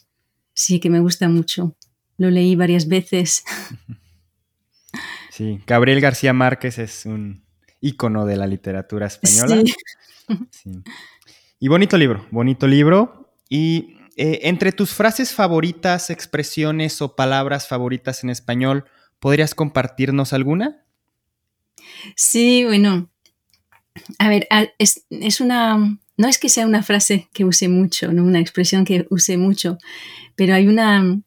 sí 0.53 0.80
que 0.80 0.89
me 0.89 1.00
gusta 1.00 1.30
mucho. 1.30 1.75
Lo 2.18 2.30
leí 2.30 2.56
varias 2.56 2.88
veces. 2.88 3.44
Sí, 5.30 5.60
Gabriel 5.65 6.00
García 6.00 6.32
Márquez 6.32 6.77
es 6.77 7.08
un 7.08 7.44
ícono 7.82 8.27
de 8.27 8.38
la 8.38 8.46
literatura 8.46 9.08
española. 9.08 9.63
Sí. 10.51 10.72
Y 11.60 11.68
bonito 11.70 11.98
libro, 11.98 12.25
bonito 12.30 12.68
libro. 12.68 13.36
Y 13.50 13.98
eh, 14.15 14.42
entre 14.44 14.72
tus 14.72 14.94
frases 14.94 15.34
favoritas, 15.34 16.10
expresiones 16.12 17.01
o 17.01 17.15
palabras 17.15 17.68
favoritas 17.68 18.24
en 18.24 18.30
español, 18.30 18.86
¿podrías 19.20 19.56
compartirnos 19.56 20.34
alguna? 20.34 20.82
Sí, 22.15 22.63
bueno. 22.65 23.10
A 24.20 24.30
ver, 24.30 24.48
es, 24.77 25.42
una. 25.42 26.00
No 26.18 26.27
es 26.27 26.38
que 26.38 26.50
sea 26.50 26.65
una 26.65 26.84
frase 26.84 27.30
que 27.34 27.46
use 27.46 27.68
mucho, 27.70 28.12
¿no? 28.12 28.24
una 28.24 28.39
expresión 28.39 28.86
que 28.86 29.08
use 29.10 29.38
mucho, 29.38 29.77
pero 30.36 30.53
hay 30.53 30.68
una, 30.68 31.22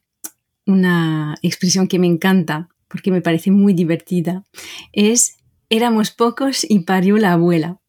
una 0.64 1.36
expresión 1.42 1.88
que 1.88 1.98
me 1.98 2.06
encanta 2.06 2.68
porque 2.88 3.10
me 3.10 3.20
parece 3.22 3.50
muy 3.50 3.72
divertida. 3.72 4.44
Es 4.92 5.36
éramos 5.70 6.10
pocos 6.10 6.64
y 6.68 6.80
parió 6.80 7.16
la 7.18 7.32
abuela. 7.32 7.80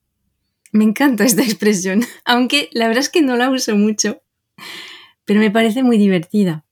Me 0.72 0.84
encanta 0.84 1.24
esta 1.24 1.44
expresión, 1.44 2.04
aunque 2.26 2.70
la 2.72 2.88
verdad 2.88 3.02
es 3.02 3.10
que 3.10 3.22
no 3.22 3.36
la 3.38 3.50
uso 3.50 3.76
mucho, 3.76 4.22
pero 5.26 5.40
me 5.40 5.52
parece 5.52 5.84
muy 5.84 5.98
divertida. 5.98 6.66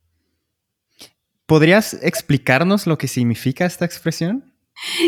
¿Podrías 1.46 1.94
explicarnos 2.02 2.88
lo 2.88 2.98
que 2.98 3.08
significa 3.08 3.66
esta 3.66 3.86
expresión? 3.86 4.55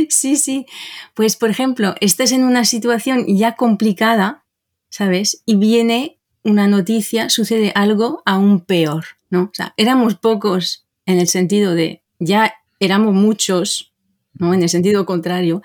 Sí, 0.10 0.36
sí. 0.36 0.66
Pues, 1.14 1.36
por 1.36 1.50
ejemplo, 1.50 1.96
estás 2.02 2.32
en 2.32 2.44
una 2.44 2.66
situación 2.66 3.26
ya 3.28 3.56
complicada, 3.56 4.46
¿sabes? 4.90 5.44
Y 5.46 5.56
viene 5.56 6.20
una 6.44 6.68
noticia, 6.68 7.30
sucede 7.30 7.72
algo 7.76 8.22
aún 8.26 8.62
peor, 8.62 9.06
¿no? 9.30 9.44
O 9.44 9.52
sea, 9.54 9.74
éramos 9.78 10.16
pocos 10.16 10.88
en 11.06 11.20
el 11.20 11.28
sentido 11.28 11.76
de 11.76 12.04
ya 12.20 12.54
éramos 12.80 13.14
muchos, 13.14 13.94
¿no? 14.34 14.54
En 14.54 14.64
el 14.64 14.70
sentido 14.70 15.06
contrario. 15.06 15.62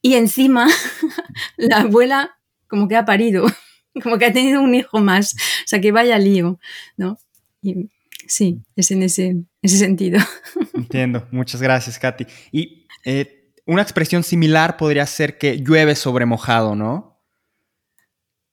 Y 0.00 0.14
encima, 0.14 0.68
la 1.56 1.82
abuela 1.82 2.36
como 2.66 2.88
que 2.88 2.96
ha 2.96 3.04
parido, 3.04 3.46
como 4.02 4.18
que 4.18 4.26
ha 4.26 4.32
tenido 4.32 4.60
un 4.60 4.74
hijo 4.74 5.00
más. 5.00 5.34
O 5.34 5.66
sea, 5.66 5.80
que 5.80 5.92
vaya 5.92 6.18
lío, 6.18 6.58
¿no? 6.96 7.18
Sí, 8.26 8.60
es 8.76 8.90
en 8.90 9.02
ese, 9.02 9.36
ese 9.60 9.78
sentido. 9.78 10.18
Entiendo. 10.74 11.28
Muchas 11.30 11.60
gracias, 11.60 11.98
Katy. 11.98 12.26
Y 12.50 12.81
eh, 13.04 13.52
una 13.66 13.82
expresión 13.82 14.22
similar 14.22 14.76
podría 14.76 15.06
ser 15.06 15.38
que 15.38 15.58
llueve 15.58 15.94
sobre 15.94 16.26
mojado, 16.26 16.74
¿no? 16.74 17.20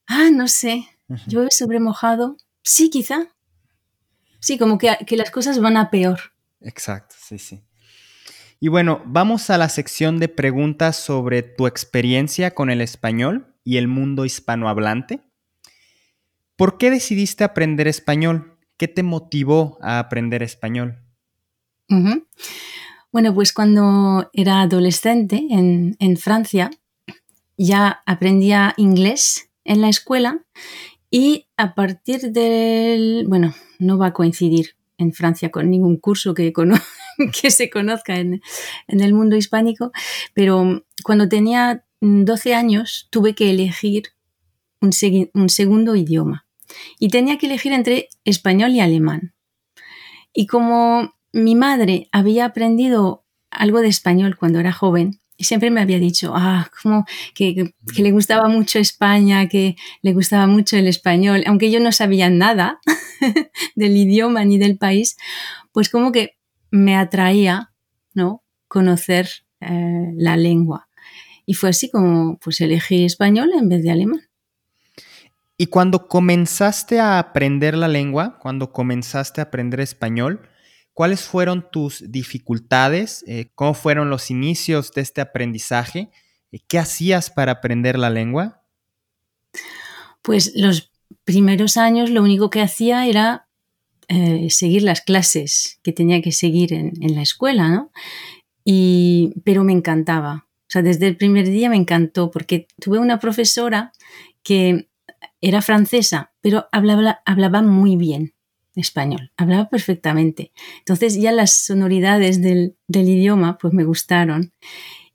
Ah, 0.06 0.30
no 0.32 0.48
sé. 0.48 0.86
Llueve 1.26 1.50
sobre 1.50 1.80
mojado. 1.80 2.36
Sí, 2.62 2.90
quizá. 2.90 3.28
Sí, 4.38 4.58
como 4.58 4.78
que, 4.78 4.96
que 5.06 5.16
las 5.16 5.30
cosas 5.30 5.60
van 5.60 5.76
a 5.76 5.90
peor. 5.90 6.18
Exacto, 6.60 7.16
sí, 7.18 7.38
sí. 7.38 7.62
Y 8.60 8.68
bueno, 8.68 9.02
vamos 9.06 9.50
a 9.50 9.58
la 9.58 9.68
sección 9.68 10.18
de 10.18 10.28
preguntas 10.28 10.96
sobre 10.96 11.42
tu 11.42 11.66
experiencia 11.66 12.52
con 12.52 12.70
el 12.70 12.80
español 12.80 13.56
y 13.64 13.78
el 13.78 13.88
mundo 13.88 14.24
hispanohablante. 14.24 15.20
¿Por 16.56 16.76
qué 16.76 16.90
decidiste 16.90 17.42
aprender 17.42 17.88
español? 17.88 18.58
¿Qué 18.76 18.86
te 18.86 19.02
motivó 19.02 19.78
a 19.80 19.98
aprender 19.98 20.42
español? 20.42 21.02
Bueno, 23.12 23.34
pues 23.34 23.52
cuando 23.52 24.30
era 24.32 24.62
adolescente 24.62 25.46
en, 25.50 26.16
Francia, 26.16 26.70
ya 27.56 28.02
aprendía 28.06 28.72
inglés 28.76 29.50
en 29.64 29.80
la 29.80 29.88
escuela 29.88 30.44
y 31.10 31.48
a 31.56 31.74
partir 31.74 32.30
del, 32.30 33.24
bueno, 33.26 33.52
no 33.80 33.98
va 33.98 34.08
a 34.08 34.12
coincidir 34.12 34.76
en 34.96 35.12
Francia 35.12 35.50
con 35.50 35.70
ningún 35.70 35.96
curso 35.96 36.34
que, 36.34 36.52
se 37.50 37.68
conozca 37.68 38.16
en, 38.16 38.40
el 38.86 39.12
mundo 39.12 39.34
hispánico, 39.34 39.90
pero 40.32 40.84
cuando 41.02 41.28
tenía 41.28 41.84
12 42.00 42.54
años 42.54 43.08
tuve 43.10 43.34
que 43.34 43.50
elegir 43.50 44.04
un 44.80 45.48
segundo 45.48 45.96
idioma 45.96 46.46
y 47.00 47.08
tenía 47.08 47.38
que 47.38 47.46
elegir 47.46 47.72
entre 47.72 48.08
español 48.24 48.70
y 48.70 48.80
alemán. 48.80 49.34
Y 50.32 50.46
como 50.46 51.12
mi 51.32 51.54
madre 51.54 52.08
había 52.12 52.46
aprendido 52.46 53.24
algo 53.50 53.80
de 53.80 53.88
español 53.88 54.36
cuando 54.36 54.60
era 54.60 54.72
joven, 54.72 55.20
y 55.40 55.44
siempre 55.44 55.70
me 55.70 55.80
había 55.80 55.98
dicho, 55.98 56.34
ah, 56.36 56.70
como 56.82 57.06
que, 57.34 57.72
le 57.96 58.10
gustaba 58.12 58.48
mucho 58.48 58.78
España, 58.78 59.48
que 59.48 59.74
le 60.02 60.12
gustaba 60.12 60.46
mucho 60.46 60.76
el 60.76 60.86
español, 60.86 61.44
aunque 61.46 61.70
yo 61.70 61.80
no 61.80 61.92
sabía 61.92 62.28
nada 62.28 62.78
del 63.74 63.96
idioma 63.96 64.44
ni 64.44 64.58
del 64.58 64.76
país, 64.76 65.16
pues 65.72 65.88
como 65.88 66.12
que 66.12 66.36
me 66.70 66.94
atraía, 66.94 67.72
¿no? 68.12 68.44
Conocer 68.68 69.30
eh, 69.60 70.12
la 70.14 70.36
lengua. 70.36 70.90
Y 71.46 71.54
fue 71.54 71.70
así 71.70 71.90
como 71.90 72.38
pues 72.38 72.60
elegí 72.60 73.06
español 73.06 73.52
en 73.58 73.70
vez 73.70 73.82
de 73.82 73.92
alemán. 73.92 74.28
Y 75.56 75.68
cuando 75.68 76.06
comenzaste 76.06 77.00
a 77.00 77.18
aprender 77.18 77.78
la 77.78 77.88
lengua, 77.88 78.38
cuando 78.40 78.72
comenzaste 78.72 79.40
a 79.40 79.44
aprender 79.44 79.80
español, 79.80 80.49
¿Cuáles 81.00 81.22
fueron 81.22 81.66
tus 81.72 82.12
dificultades? 82.12 83.24
Eh, 83.26 83.48
¿Cómo 83.54 83.72
fueron 83.72 84.10
los 84.10 84.30
inicios 84.30 84.92
de 84.92 85.00
este 85.00 85.22
aprendizaje? 85.22 86.10
Eh, 86.52 86.58
¿Qué 86.68 86.78
hacías 86.78 87.30
para 87.30 87.52
aprender 87.52 87.98
la 87.98 88.10
lengua? 88.10 88.66
Pues 90.20 90.52
los 90.54 90.92
primeros 91.24 91.78
años 91.78 92.10
lo 92.10 92.22
único 92.22 92.50
que 92.50 92.60
hacía 92.60 93.06
era 93.06 93.48
eh, 94.08 94.50
seguir 94.50 94.82
las 94.82 95.00
clases 95.00 95.80
que 95.82 95.94
tenía 95.94 96.20
que 96.20 96.32
seguir 96.32 96.74
en, 96.74 96.92
la 97.14 97.22
escuela, 97.22 97.70
¿no? 97.70 97.92
Y, 98.62 99.32
pero 99.42 99.64
me 99.64 99.72
encantaba. 99.72 100.48
O 100.50 100.68
sea, 100.68 100.82
desde 100.82 101.06
el 101.06 101.16
primer 101.16 101.48
día 101.48 101.70
me 101.70 101.76
encantó 101.76 102.30
porque 102.30 102.68
tuve 102.78 102.98
una 102.98 103.18
profesora 103.18 103.92
que 104.42 104.90
era 105.40 105.62
francesa, 105.62 106.34
pero 106.42 106.68
hablaba, 106.72 107.22
hablaba 107.24 107.62
muy 107.62 107.96
bien 107.96 108.34
español, 108.74 109.32
hablaba 109.36 109.68
perfectamente. 109.68 110.52
Entonces 110.78 111.20
ya 111.20 111.32
las 111.32 111.64
sonoridades 111.64 112.40
del, 112.42 112.76
idioma 112.88 113.58
pues 113.58 113.72
me 113.72 113.84
gustaron. 113.84 114.52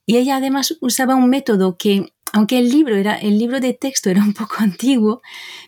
Y 0.06 0.18
ella 0.18 0.38
además 0.38 0.78
usaba 0.82 1.16
un 1.16 1.30
método 1.30 1.78
que, 1.78 2.14
aunque 2.32 2.60
el 2.60 2.70
libro, 2.70 2.96
era, 2.96 3.16
el 3.16 3.40
libro 3.40 3.60
de 3.60 3.74
texto 3.74 4.10
era 4.10 4.22
un 4.22 4.34
poco 4.34 4.56
antiguo, 4.60 5.22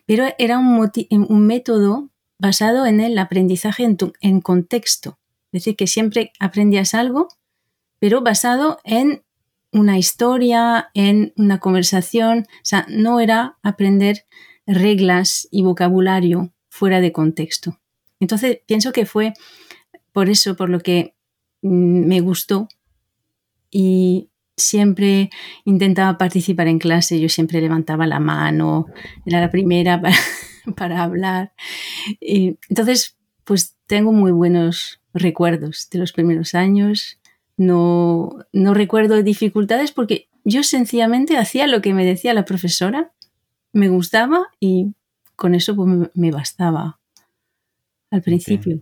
pero 0.06 0.26
era 0.38 0.58
un, 0.60 1.48
método 1.48 2.10
basado 2.40 2.86
en 2.86 3.00
el 3.02 3.18
aprendizaje 3.18 3.84
en, 3.84 3.98
en 4.22 4.42
contexto. 4.42 5.18
Es 5.52 5.64
decir, 5.64 5.76
que 5.76 5.88
siempre 5.88 6.32
aprendías 6.40 6.94
algo, 6.94 7.30
pero 8.00 8.22
basado 8.22 8.80
en 8.84 9.24
una 9.72 9.98
historia, 9.98 10.90
en 10.94 11.34
una 11.36 11.60
conversación. 11.60 12.46
O 12.50 12.66
sea, 12.66 12.86
no 12.90 13.20
era 13.20 13.58
aprender 13.64 14.26
reglas 14.66 15.48
y 15.50 15.64
vocabulario 15.64 16.54
fuera 16.78 17.02
de 17.02 17.12
contexto. 17.12 17.80
Entonces, 18.20 18.60
pienso 18.68 18.92
que 18.92 19.08
fue 19.08 19.34
por 20.12 20.30
eso, 20.30 20.56
por 20.56 20.70
lo 20.70 20.80
que 20.80 21.16
mm, 21.64 22.06
me 22.06 22.20
gustó 22.22 22.68
y 23.72 24.30
siempre 24.56 25.32
intentaba 25.66 26.18
participar 26.20 26.68
en 26.68 26.78
clase, 26.78 27.20
yo 27.20 27.30
siempre 27.30 27.62
levantaba 27.62 28.06
la 28.06 28.20
mano, 28.20 28.86
era 29.26 29.42
la 29.42 29.50
primera 29.50 30.00
para, 30.76 31.02
hablar. 31.02 31.54
entonces, 32.22 33.18
pues 33.44 33.76
tengo 33.88 34.12
muy 34.12 34.32
buenos 34.32 35.02
recuerdos 35.14 35.88
de 35.92 36.00
los 36.00 36.14
primeros 36.14 36.54
años. 36.54 37.20
No, 37.56 38.30
no 38.54 38.76
recuerdo 38.76 39.24
dificultades 39.24 39.92
porque 39.92 40.30
yo 40.44 40.62
sencillamente 40.62 41.38
hacía 41.38 41.66
lo 41.66 41.82
que 41.82 41.94
me 41.96 42.06
decía 42.06 42.36
la 42.36 42.46
profesora, 42.46 43.14
me 43.74 43.90
gustaba 43.90 44.48
y 44.60 44.94
con 45.38 45.56
eso 45.56 45.76
pues, 45.76 46.10
me, 46.16 46.32
bastaba 46.32 47.00
al 48.12 48.22
principio. 48.22 48.82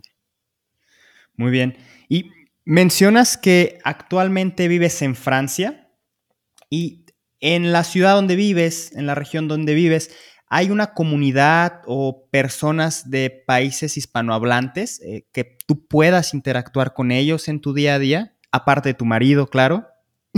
Muy 1.36 1.52
bien. 1.52 1.76
Y 2.08 2.32
mencionas 2.64 3.36
que 3.36 3.78
actualmente 3.84 4.66
vives 4.66 5.02
en 5.02 5.14
Francia 5.14 5.92
y 6.70 7.04
en 7.40 7.72
la 7.72 7.84
ciudad 7.84 8.14
donde 8.14 8.34
vives, 8.34 8.92
en 8.96 9.06
la 9.06 9.14
región 9.14 9.48
donde 9.48 9.74
vives, 9.74 10.10
¿hay 10.48 10.70
una 10.70 10.94
comunidad 10.94 11.82
o 11.86 12.26
personas 12.30 13.10
de 13.10 13.30
países 13.30 13.98
hispanohablantes 13.98 15.00
eh, 15.02 15.26
que 15.32 15.58
tú 15.66 15.86
puedas 15.86 16.32
interactuar 16.32 16.94
con 16.94 17.12
ellos 17.12 17.48
en 17.48 17.60
tu 17.60 17.74
día 17.74 17.94
a 17.94 17.98
día? 17.98 18.36
Aparte 18.50 18.88
de 18.88 18.94
tu 18.94 19.04
marido, 19.04 19.48
claro. 19.48 19.86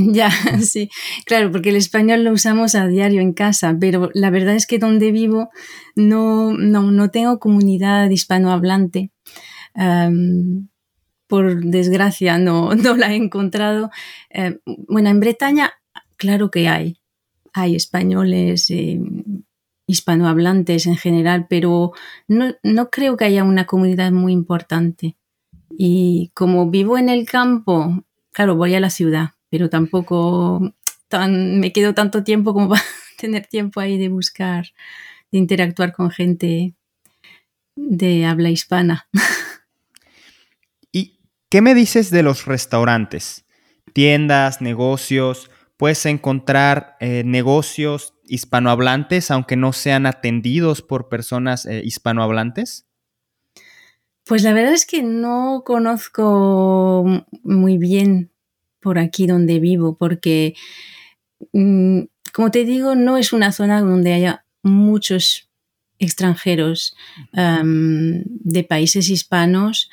Ya, 0.01 0.31
sí, 0.63 0.91
claro, 1.27 1.51
porque 1.51 1.71
el 1.71 1.77
español 1.77 2.23
lo 2.23 2.33
usamos 2.33 2.77
a 2.77 2.87
diario 2.87 3.21
en 3.21 3.33
casa, 3.33 3.77
pero 3.81 4.11
la 4.15 4.31
verdad 4.31 4.55
es 4.55 4.67
que 4.67 4.79
donde 4.79 5.11
vivo 5.11 5.51
no, 5.97 6.53
no, 6.53 7.11
tengo 7.11 7.41
comunidad 7.41 8.09
hispanohablante. 8.09 9.11
por 11.27 11.65
desgracia 11.65 12.39
no, 12.39 12.75
no 12.75 12.97
la 12.97 13.13
he 13.13 13.17
encontrado. 13.17 13.91
Em, 14.31 14.61
bueno, 14.89 15.11
en 15.11 15.21
Bretaña, 15.21 15.73
claro 16.17 16.51
que 16.51 16.69
hay. 16.69 17.01
Hay 17.53 17.75
españoles 17.75 18.71
em, 18.71 19.43
hispanohablantes 19.89 20.87
en 20.87 20.97
general, 20.97 21.47
pero 21.49 21.93
no, 22.29 22.55
no 22.63 22.91
creo 22.91 23.17
que 23.17 23.25
haya 23.25 23.43
una 23.43 23.67
comunidad 23.67 24.13
muy 24.13 24.33
importante. 24.33 25.17
Y 25.71 26.31
como 26.35 26.71
vivo 26.71 26.99
en 26.99 27.09
el 27.09 27.27
campo 27.27 28.05
claro, 28.39 28.55
voy 28.55 28.73
a 28.77 28.81
la 28.81 28.91
ciudad, 28.91 29.31
pero 29.51 29.71
tampoco 29.71 30.75
tan, 31.09 31.61
me 31.61 31.73
quedo 31.73 31.95
tanto 31.95 32.25
tiempo 32.25 32.53
como 32.53 32.69
para 32.71 32.83
tener 33.19 33.47
tiempo 33.47 33.81
ahí 33.81 33.99
de 33.99 34.09
buscar, 34.09 34.67
de 35.31 35.39
interactuar 35.39 35.93
con 35.93 36.11
gente 36.11 36.75
de 37.77 38.27
habla 38.27 38.51
hispana. 38.51 39.09
¿Y 40.93 41.21
qué 41.49 41.61
me 41.63 41.75
dices 41.75 42.11
de 42.11 42.23
los 42.23 42.47
restaurantes? 42.47 43.45
Tiendas, 43.93 44.61
negocios, 44.61 45.51
puedes 45.77 46.05
encontrar 46.07 46.97
eh, 47.01 47.23
negocios 47.25 48.15
hispanohablantes, 48.29 49.31
aunque 49.31 49.57
no 49.57 49.73
sean 49.73 50.07
atendidos 50.07 50.83
por 50.83 51.09
personas 51.09 51.67
eh, 51.67 51.83
hispanohablantes? 51.85 52.87
Pues 54.25 54.43
la 54.43 54.53
verdad 54.53 54.75
es 54.75 54.85
que 54.85 55.03
no 55.03 55.63
conozco 55.65 57.05
muy 57.43 57.79
bien 57.79 58.31
por 58.81 58.99
aquí 58.99 59.27
donde 59.27 59.59
vivo, 59.61 59.97
porque, 59.97 60.55
mm, 61.53 62.03
como 62.33 62.51
te 62.51 62.65
digo, 62.65 62.95
no 62.95 63.17
es 63.17 63.33
una 63.33 63.53
zona 63.53 63.81
donde 63.81 64.13
haya 64.13 64.45
muchos 64.63 65.49
extranjeros 65.99 66.95
de 67.33 68.65
países 68.65 69.11
hispanos. 69.11 69.91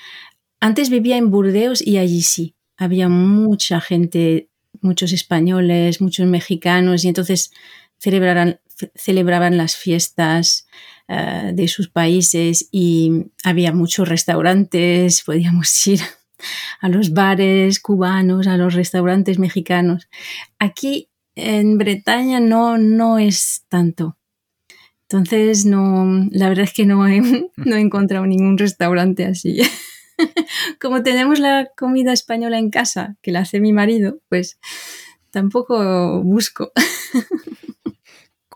Antes 0.59 0.89
vivía 0.89 1.17
en 1.17 1.31
Burdeos 1.31 1.81
y 1.81 1.97
allí 1.97 2.21
sí, 2.21 2.55
había 2.77 3.09
mucha 3.09 3.81
gente, 3.81 4.49
muchos 4.81 5.13
españoles, 5.13 6.01
muchos 6.01 6.27
mexicanos, 6.27 7.03
y 7.03 7.07
entonces 7.07 7.51
celebraban, 7.97 8.59
celebraban 8.95 9.57
las 9.57 9.75
fiestas 9.75 10.67
eh, 11.07 11.51
de 11.53 11.67
sus 11.67 11.87
países 11.87 12.67
y 12.71 13.27
había 13.43 13.71
muchos 13.71 14.07
restaurantes, 14.07 15.21
podíamos 15.25 15.87
ir 15.87 16.01
a 16.79 16.89
los 16.89 17.13
bares 17.13 17.79
cubanos, 17.79 18.47
a 18.47 18.57
los 18.57 18.73
restaurantes 18.73 19.39
mexicanos. 19.39 20.09
Aquí 20.59 21.09
en 21.35 21.77
Bretaña 21.77 22.39
no, 22.39 22.77
no 22.77 23.19
es 23.19 23.65
tanto. 23.67 24.17
Entonces, 25.09 25.65
no, 25.65 26.27
la 26.31 26.49
verdad 26.49 26.65
es 26.65 26.73
que 26.73 26.85
no 26.85 27.07
he, 27.07 27.21
no 27.55 27.75
he 27.75 27.79
encontrado 27.79 28.25
ningún 28.25 28.57
restaurante 28.57 29.25
así. 29.25 29.61
Como 30.81 31.03
tenemos 31.03 31.39
la 31.39 31.69
comida 31.77 32.13
española 32.13 32.57
en 32.57 32.69
casa, 32.69 33.17
que 33.21 33.31
la 33.31 33.41
hace 33.41 33.59
mi 33.59 33.73
marido, 33.73 34.19
pues 34.29 34.59
tampoco 35.31 36.23
busco. 36.23 36.71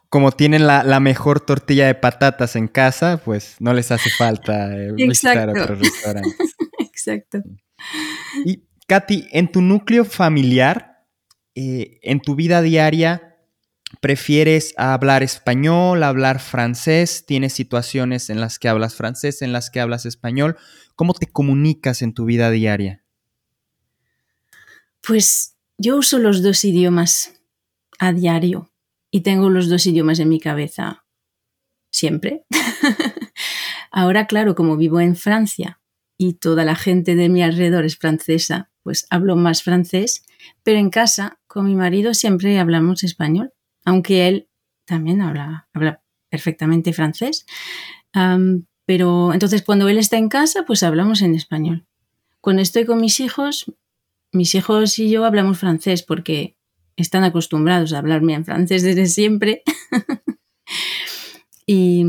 como 0.10 0.32
tienen 0.32 0.66
la, 0.66 1.00
mejor 1.00 1.40
tortilla 1.40 1.86
de 1.86 1.96
patatas 1.96 2.56
en 2.56 2.68
casa, 2.68 3.22
pues 3.24 3.58
no 3.60 3.74
les 3.74 3.92
hace 3.92 4.10
falta 4.10 4.76
eh, 4.76 4.92
visitar 4.94 5.50
otros 5.50 5.80
restaurantes. 5.80 6.56
Exacto. 6.80 7.44
Y 8.46 8.64
Katy, 8.88 9.28
en 9.32 9.52
tu 9.52 9.62
núcleo 9.62 10.06
familiar, 10.06 11.06
eh, 11.56 12.00
en 12.04 12.20
tu 12.22 12.36
vida 12.36 12.62
diaria, 12.62 13.38
¿prefieres 14.02 14.74
hablar 14.78 15.24
español, 15.24 16.04
hablar 16.04 16.40
francés? 16.40 17.26
¿Tienes 17.26 17.54
situaciones 17.54 18.30
en 18.30 18.40
las 18.40 18.60
que 18.60 18.70
hablas 18.70 18.96
francés, 18.96 19.42
en 19.42 19.54
las 19.54 19.70
que 19.70 19.80
hablas 19.80 20.06
español? 20.06 20.58
¿Cómo 20.96 21.14
te 21.14 21.28
comunicas 21.28 22.02
en 22.02 22.14
tu 22.14 22.26
vida 22.26 22.50
diaria? 22.52 23.04
Pues 25.06 25.56
yo 25.78 25.98
uso 25.98 26.20
los 26.20 26.44
dos 26.44 26.64
idiomas 26.66 27.42
a 28.00 28.12
diario 28.12 28.72
y 29.12 29.22
tengo 29.22 29.50
los 29.50 29.70
dos 29.70 29.86
idiomas 29.86 30.20
en 30.20 30.30
mi 30.30 30.40
cabeza 30.40 31.06
siempre. 31.92 32.46
Ahora, 33.92 34.28
claro, 34.28 34.56
como 34.56 34.78
vivo 34.78 35.00
en 35.00 35.16
Francia 35.16 35.79
y 36.22 36.34
toda 36.34 36.66
la 36.66 36.76
gente 36.76 37.16
de 37.16 37.30
mi 37.30 37.42
alrededor 37.42 37.86
es 37.86 37.98
francesa, 37.98 38.70
pues 38.84 39.08
hablo 39.10 39.38
más 39.38 39.64
francés, 39.64 40.26
pero 40.64 40.78
en 40.78 40.90
casa 40.90 41.40
con 41.48 41.66
mi 41.66 41.76
marido 41.76 42.14
siempre 42.14 42.60
hablamos 42.60 43.06
español, 43.06 43.54
aunque 43.86 44.28
él 44.28 44.50
también 44.84 45.22
habla, 45.22 45.70
habla 45.74 46.04
perfectamente 46.30 46.92
francés. 46.92 47.46
pero 48.86 49.34
entonces 49.34 49.62
cuando 49.62 49.88
él 49.88 49.98
está 49.98 50.18
en 50.18 50.28
casa, 50.28 50.66
pues 50.68 50.84
hablamos 50.84 51.22
en 51.22 51.36
español. 51.36 51.88
Cuando 52.42 52.62
estoy 52.62 52.86
con 52.86 53.00
mis 53.00 53.22
hijos, 53.22 53.74
mis 54.34 54.54
hijos 54.56 55.00
y 55.00 55.10
yo 55.10 55.24
hablamos 55.24 55.58
francés 55.58 56.04
porque 56.04 56.58
están 56.98 57.24
acostumbrados 57.24 57.94
a 57.94 58.00
hablarme 58.00 58.34
en 58.34 58.44
francés 58.44 58.84
desde 58.84 59.06
siempre. 59.06 59.64
y 61.66 62.04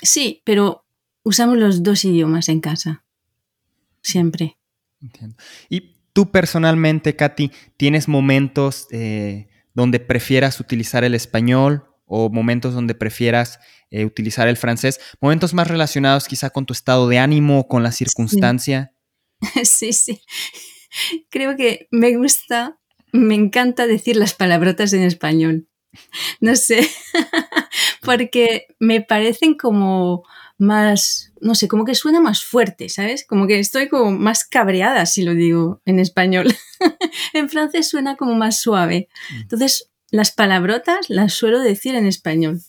sí, 0.00 0.42
pero 0.44 0.84
usamos 1.28 1.58
los 1.58 1.82
dos 1.82 2.04
idiomas 2.04 2.48
en 2.48 2.60
casa, 2.60 3.04
siempre. 4.00 4.56
Y 5.68 5.94
tú 6.12 6.30
personalmente, 6.30 7.14
Katy, 7.14 7.52
¿tienes 7.76 8.08
momentos 8.08 8.86
eh, 8.90 9.48
donde 9.74 10.00
prefieras 10.00 10.58
utilizar 10.58 11.04
el 11.04 11.14
español 11.14 11.84
o 12.06 12.30
momentos 12.30 12.74
donde 12.74 12.94
prefieras 12.94 13.60
eh, 13.90 14.04
utilizar 14.04 14.48
el 14.48 14.56
francés? 14.56 15.00
Momentos 15.20 15.54
más 15.54 15.68
relacionados 15.68 16.26
quizá 16.26 16.50
con 16.50 16.66
tu 16.66 16.72
estado 16.72 17.08
de 17.08 17.18
ánimo, 17.18 17.68
con 17.68 17.82
la 17.82 17.92
circunstancia. 17.92 18.92
sí. 19.64 19.92
sí. 19.92 20.22
Creo 21.28 21.54
que 21.54 21.86
me 21.90 22.16
gusta 22.16 22.78
me 23.12 23.34
encanta 23.34 23.86
decir 23.86 24.16
las 24.16 24.34
palabrotas 24.34 24.92
en 24.92 25.02
español. 25.02 25.68
No 26.40 26.54
sé, 26.56 26.86
porque 28.02 28.66
me 28.78 29.00
parecen 29.00 29.54
como 29.54 30.24
más, 30.58 31.32
no 31.40 31.54
sé, 31.54 31.68
como 31.68 31.84
que 31.84 31.94
suena 31.94 32.20
más 32.20 32.44
fuerte, 32.44 32.88
¿sabes? 32.88 33.24
Como 33.26 33.46
que 33.46 33.58
estoy 33.58 33.88
como 33.88 34.10
más 34.10 34.44
cabreada 34.44 35.06
si 35.06 35.22
lo 35.22 35.34
digo 35.34 35.80
en 35.84 36.00
español. 36.00 36.54
en 37.32 37.48
francés 37.48 37.88
suena 37.88 38.16
como 38.16 38.34
más 38.34 38.60
suave. 38.60 39.08
Entonces, 39.40 39.90
las 40.10 40.32
palabrotas 40.32 41.08
las 41.08 41.32
suelo 41.32 41.60
decir 41.60 41.94
en 41.94 42.06
español. 42.06 42.60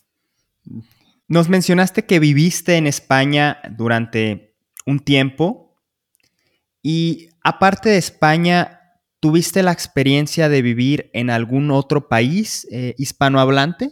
Nos 1.27 1.49
mencionaste 1.49 2.05
que 2.05 2.19
viviste 2.19 2.75
en 2.77 2.87
España 2.87 3.59
durante 3.71 4.55
un 4.85 4.99
tiempo 4.99 5.75
y 6.81 7.29
aparte 7.43 7.89
de 7.89 7.97
España, 7.97 8.79
¿Tuviste 9.21 9.63
la 9.63 9.73
experiencia 9.73 10.47
de 10.47 10.61
vivir 10.61 11.09
en 11.13 11.29
algún 11.29 11.71
otro 11.71 12.07
país 12.07 12.65
eh, 12.71 12.95
hispanohablante? 12.97 13.91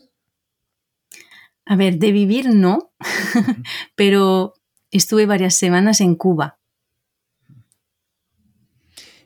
A 1.67 1.75
ver, 1.75 1.97
de 1.99 2.11
vivir 2.13 2.53
no, 2.53 2.93
pero 3.95 4.53
estuve 4.89 5.25
varias 5.25 5.55
semanas 5.55 5.99
en 5.99 6.15
Cuba. 6.15 6.59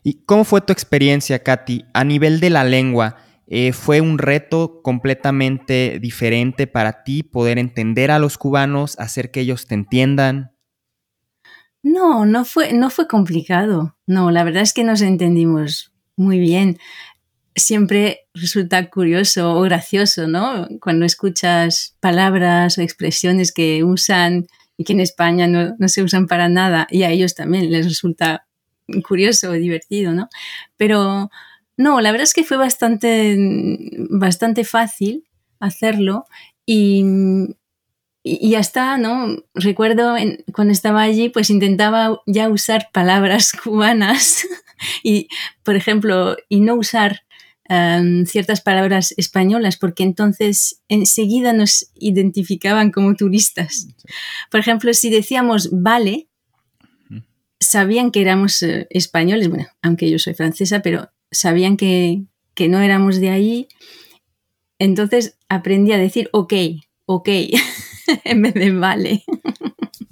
¿Y 0.04 0.24
cómo 0.26 0.44
fue 0.44 0.62
tu 0.62 0.74
experiencia, 0.74 1.44
Katy? 1.44 1.86
A 1.94 2.04
nivel 2.04 2.40
de 2.40 2.50
la 2.50 2.64
lengua, 2.64 3.18
eh, 3.46 3.74
¿fue 3.74 4.02
un 4.02 4.18
reto 4.18 4.82
completamente 4.82 6.00
diferente 6.02 6.66
para 6.66 7.04
ti 7.04 7.22
poder 7.22 7.60
entender 7.60 8.10
a 8.10 8.18
los 8.18 8.40
cubanos, 8.40 8.98
hacer 8.98 9.30
que 9.30 9.42
ellos 9.42 9.68
te 9.68 9.76
entiendan? 9.76 10.56
No, 11.84 12.26
no 12.26 12.46
fue, 12.46 12.74
no 12.74 12.90
fue 12.90 13.08
complicado. 13.08 13.96
No, 14.08 14.32
la 14.32 14.44
verdad 14.44 14.64
es 14.64 14.74
que 14.74 14.84
nos 14.84 15.02
entendimos 15.02 15.94
muy 16.16 16.40
bien. 16.40 16.80
Siempre 17.56 18.22
resulta 18.34 18.90
curioso 18.90 19.54
o 19.54 19.62
gracioso, 19.62 20.28
¿no? 20.28 20.68
Cuando 20.82 21.06
escuchas 21.06 21.96
palabras 22.00 22.78
o 22.78 22.82
expresiones 22.82 23.52
que 23.52 23.84
usan 23.84 24.48
y 24.78 24.84
que 24.84 24.94
en 24.94 25.02
España 25.02 25.48
no, 25.48 25.76
se 25.88 26.02
usan 26.02 26.28
para 26.28 26.50
nada 26.50 26.88
y 26.90 27.04
a 27.04 27.10
ellos 27.12 27.36
también 27.36 27.72
les 27.72 27.86
resulta 27.86 28.48
curioso 29.08 29.50
o 29.50 29.54
divertido, 29.54 30.14
¿no? 30.14 30.30
Pero 30.78 31.30
no, 31.78 32.02
la 32.02 32.12
verdad 32.12 32.24
es 32.24 32.34
que 32.34 32.44
fue 32.44 32.58
bastante, 32.58 33.36
bastante 34.10 34.64
fácil 34.64 35.26
hacerlo 35.60 36.26
y, 36.66 37.04
y 38.24 38.56
hasta, 38.56 38.98
¿no? 38.98 39.44
Recuerdo 39.54 40.16
cuando 40.54 40.72
estaba 40.72 41.02
allí, 41.02 41.30
pues 41.30 41.50
intentaba 41.50 42.22
ya 42.26 42.50
usar 42.50 42.90
palabras 42.94 43.52
cubanas 43.64 44.48
y, 45.04 45.28
por 45.64 45.76
ejemplo, 45.76 46.38
y 46.50 46.62
no 46.62 46.76
usar 46.76 47.22
em, 47.74 48.26
ciertas 48.26 48.60
palabras 48.60 49.14
españolas 49.16 49.78
porque 49.78 50.04
entonces 50.04 50.82
enseguida 50.90 51.54
nos 51.54 51.90
identificaban 51.96 52.92
como 52.92 53.16
turistas. 53.16 53.88
Por 54.50 54.60
ejemplo, 54.60 54.94
si 54.94 55.10
decíamos 55.10 55.70
vale, 55.72 56.28
sabían 57.62 58.12
que 58.12 58.22
éramos 58.22 58.62
eh, 58.62 58.88
españoles, 58.90 59.48
bueno, 59.48 59.68
aunque 59.82 60.12
yo 60.12 60.20
soy 60.20 60.34
francesa, 60.34 60.82
pero 60.82 61.12
sabían 61.32 61.78
que, 61.78 62.24
que 62.56 62.68
no 62.68 62.80
éramos 62.82 63.22
de 63.22 63.30
ahí. 63.30 63.68
Entonces 64.78 65.38
aprendí 65.48 65.94
a 65.94 65.98
decir 65.98 66.30
ok, 66.34 66.54
ok, 67.06 67.30
en 68.26 68.42
vez 68.42 68.54
de 68.54 68.72
vale. 68.72 69.24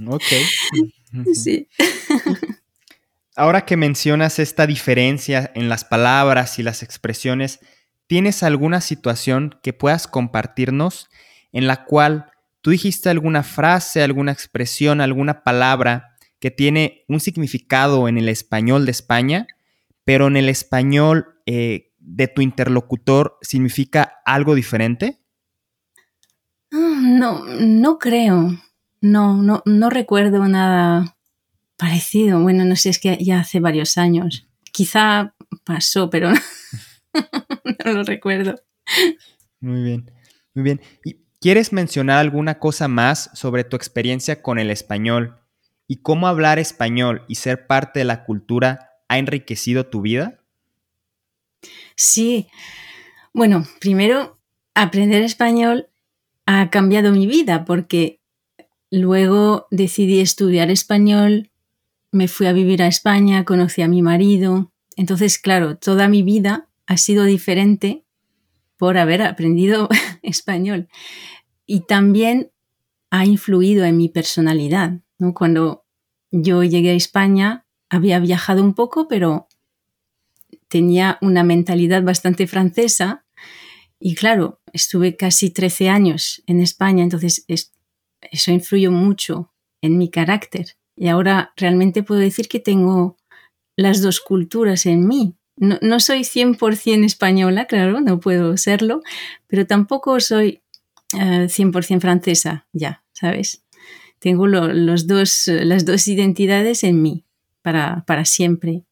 Ok. 0.07 0.23
Sí. 1.33 1.67
Ahora 3.39 3.63
que 3.63 3.77
mencionas 3.77 4.37
esta 4.37 4.67
diferencia 4.67 5.49
en 5.55 5.69
las 5.69 5.85
palabras 5.85 6.59
y 6.59 6.63
las 6.63 6.83
expresiones, 6.83 7.61
¿tienes 8.05 8.43
alguna 8.43 8.81
situación 8.81 9.57
que 9.63 9.71
puedas 9.71 10.07
compartirnos 10.07 11.07
en 11.53 11.65
la 11.65 11.85
cual 11.85 12.25
tú 12.59 12.71
dijiste 12.71 13.09
alguna 13.09 13.43
frase, 13.43 14.03
alguna 14.03 14.33
expresión, 14.33 14.99
alguna 14.99 15.41
palabra 15.41 16.17
que 16.41 16.51
tiene 16.51 17.05
un 17.07 17.21
significado 17.21 18.09
en 18.09 18.17
el 18.17 18.27
español 18.27 18.83
de 18.83 18.91
España, 18.91 19.47
pero 20.03 20.27
en 20.27 20.35
el 20.35 20.49
español 20.49 21.39
eh, 21.45 21.93
de 21.97 22.27
tu 22.27 22.41
interlocutor 22.41 23.37
significa 23.41 24.15
algo 24.25 24.53
diferente? 24.53 25.21
Ah, 26.73 26.99
no, 27.01 27.45
no 27.45 27.99
creo. 27.99 28.49
No, 28.99 29.41
no, 29.41 29.63
no 29.65 29.89
recuerdo 29.89 30.45
nada 30.49 31.15
parecido. 31.79 32.39
Bueno, 32.41 32.65
no 32.65 32.75
sé, 32.75 32.89
es 32.89 32.99
que 32.99 33.17
ya 33.19 33.39
hace 33.39 33.59
varios 33.59 33.97
años. 33.97 34.47
Quizá 34.71 35.33
pasó, 35.63 36.09
pero 36.09 36.31
no 37.85 37.93
lo 37.93 38.03
recuerdo. 38.03 38.61
Muy 39.59 39.81
bien, 39.81 40.11
muy 40.53 40.63
bien. 40.63 40.81
¿Y 41.03 41.17
quieres 41.41 41.73
mencionar 41.73 42.19
alguna 42.19 42.59
cosa 42.59 42.87
más 42.87 43.31
sobre 43.33 43.63
tu 43.63 43.75
experiencia 43.75 44.41
con 44.41 44.59
el 44.59 44.69
español 44.69 45.39
y 45.87 46.01
cómo 46.01 46.27
hablar 46.27 46.59
español 46.59 47.23
y 47.27 47.35
ser 47.35 47.65
parte 47.65 47.99
de 47.99 48.05
la 48.05 48.25
cultura 48.25 48.91
ha 49.07 49.17
enriquecido 49.17 49.87
tu 49.87 50.01
vida? 50.01 50.43
Sí. 51.95 52.47
Bueno, 53.33 53.65
primero, 53.79 54.39
aprender 54.75 55.23
español 55.23 55.89
ha 56.45 56.69
cambiado 56.69 57.11
mi 57.11 57.25
vida 57.25 57.63
porque 57.65 58.21
luego 58.91 59.67
decidí 59.71 60.19
estudiar 60.19 60.71
español, 60.71 61.51
me 62.11 62.27
fui 62.27 62.47
a 62.47 62.53
vivir 62.53 62.81
a 62.81 62.87
España, 62.87 63.45
conocí 63.45 63.81
a 63.81 63.87
mi 63.87 64.01
marido. 64.01 64.71
Entonces, 64.95 65.37
claro, 65.37 65.77
toda 65.77 66.07
mi 66.07 66.23
vida 66.23 66.69
ha 66.87 66.97
sido 66.97 67.23
diferente 67.25 68.05
por 68.77 68.97
haber 68.97 69.21
aprendido 69.21 69.89
español. 70.21 70.87
Y 71.65 71.81
también 71.81 72.51
ha 73.11 73.25
influido 73.25 73.85
en 73.85 73.97
mi 73.97 74.09
personalidad. 74.09 75.01
Cuando 75.33 75.85
yo 76.31 76.63
llegué 76.63 76.91
a 76.91 76.93
España, 76.93 77.65
había 77.89 78.19
viajado 78.19 78.63
un 78.63 78.73
poco, 78.73 79.07
pero 79.07 79.47
tenía 80.67 81.17
una 81.21 81.43
mentalidad 81.43 82.03
bastante 82.03 82.47
francesa. 82.47 83.25
Y 83.99 84.15
claro, 84.15 84.61
estuve 84.71 85.15
casi 85.15 85.49
13 85.49 85.89
años 85.89 86.43
en 86.47 86.61
España, 86.61 87.03
entonces 87.03 87.45
eso 87.47 88.51
influyó 88.51 88.91
mucho 88.91 89.53
en 89.81 89.97
mi 89.97 90.09
carácter. 90.09 90.78
Y 90.99 91.07
ahora 91.07 91.53
realmente 91.55 92.03
puedo 92.03 92.19
decir 92.19 92.49
que 92.49 92.59
tengo 92.59 93.15
las 93.77 94.01
dos 94.01 94.19
culturas 94.19 94.85
en 94.85 95.07
mí. 95.07 95.33
No, 95.55 95.99
soy 96.01 96.23
100% 96.23 97.05
española, 97.05 97.65
claro, 97.65 98.01
no 98.01 98.19
puedo 98.19 98.57
serlo, 98.57 99.01
pero 99.47 99.65
tampoco 99.65 100.19
soy 100.19 100.61
100% 101.13 101.95
eh, 101.95 101.99
francesa, 102.01 102.67
ya, 102.73 103.03
¿sabes? 103.13 103.63
Tengo 104.19 104.47
los 104.47 105.07
dos, 105.07 105.47
las 105.47 105.85
dos 105.85 106.05
identidades 106.09 106.83
en 106.83 107.01
mí 107.01 107.23
para, 107.61 108.03
para 108.05 108.25
siempre. 108.25 108.83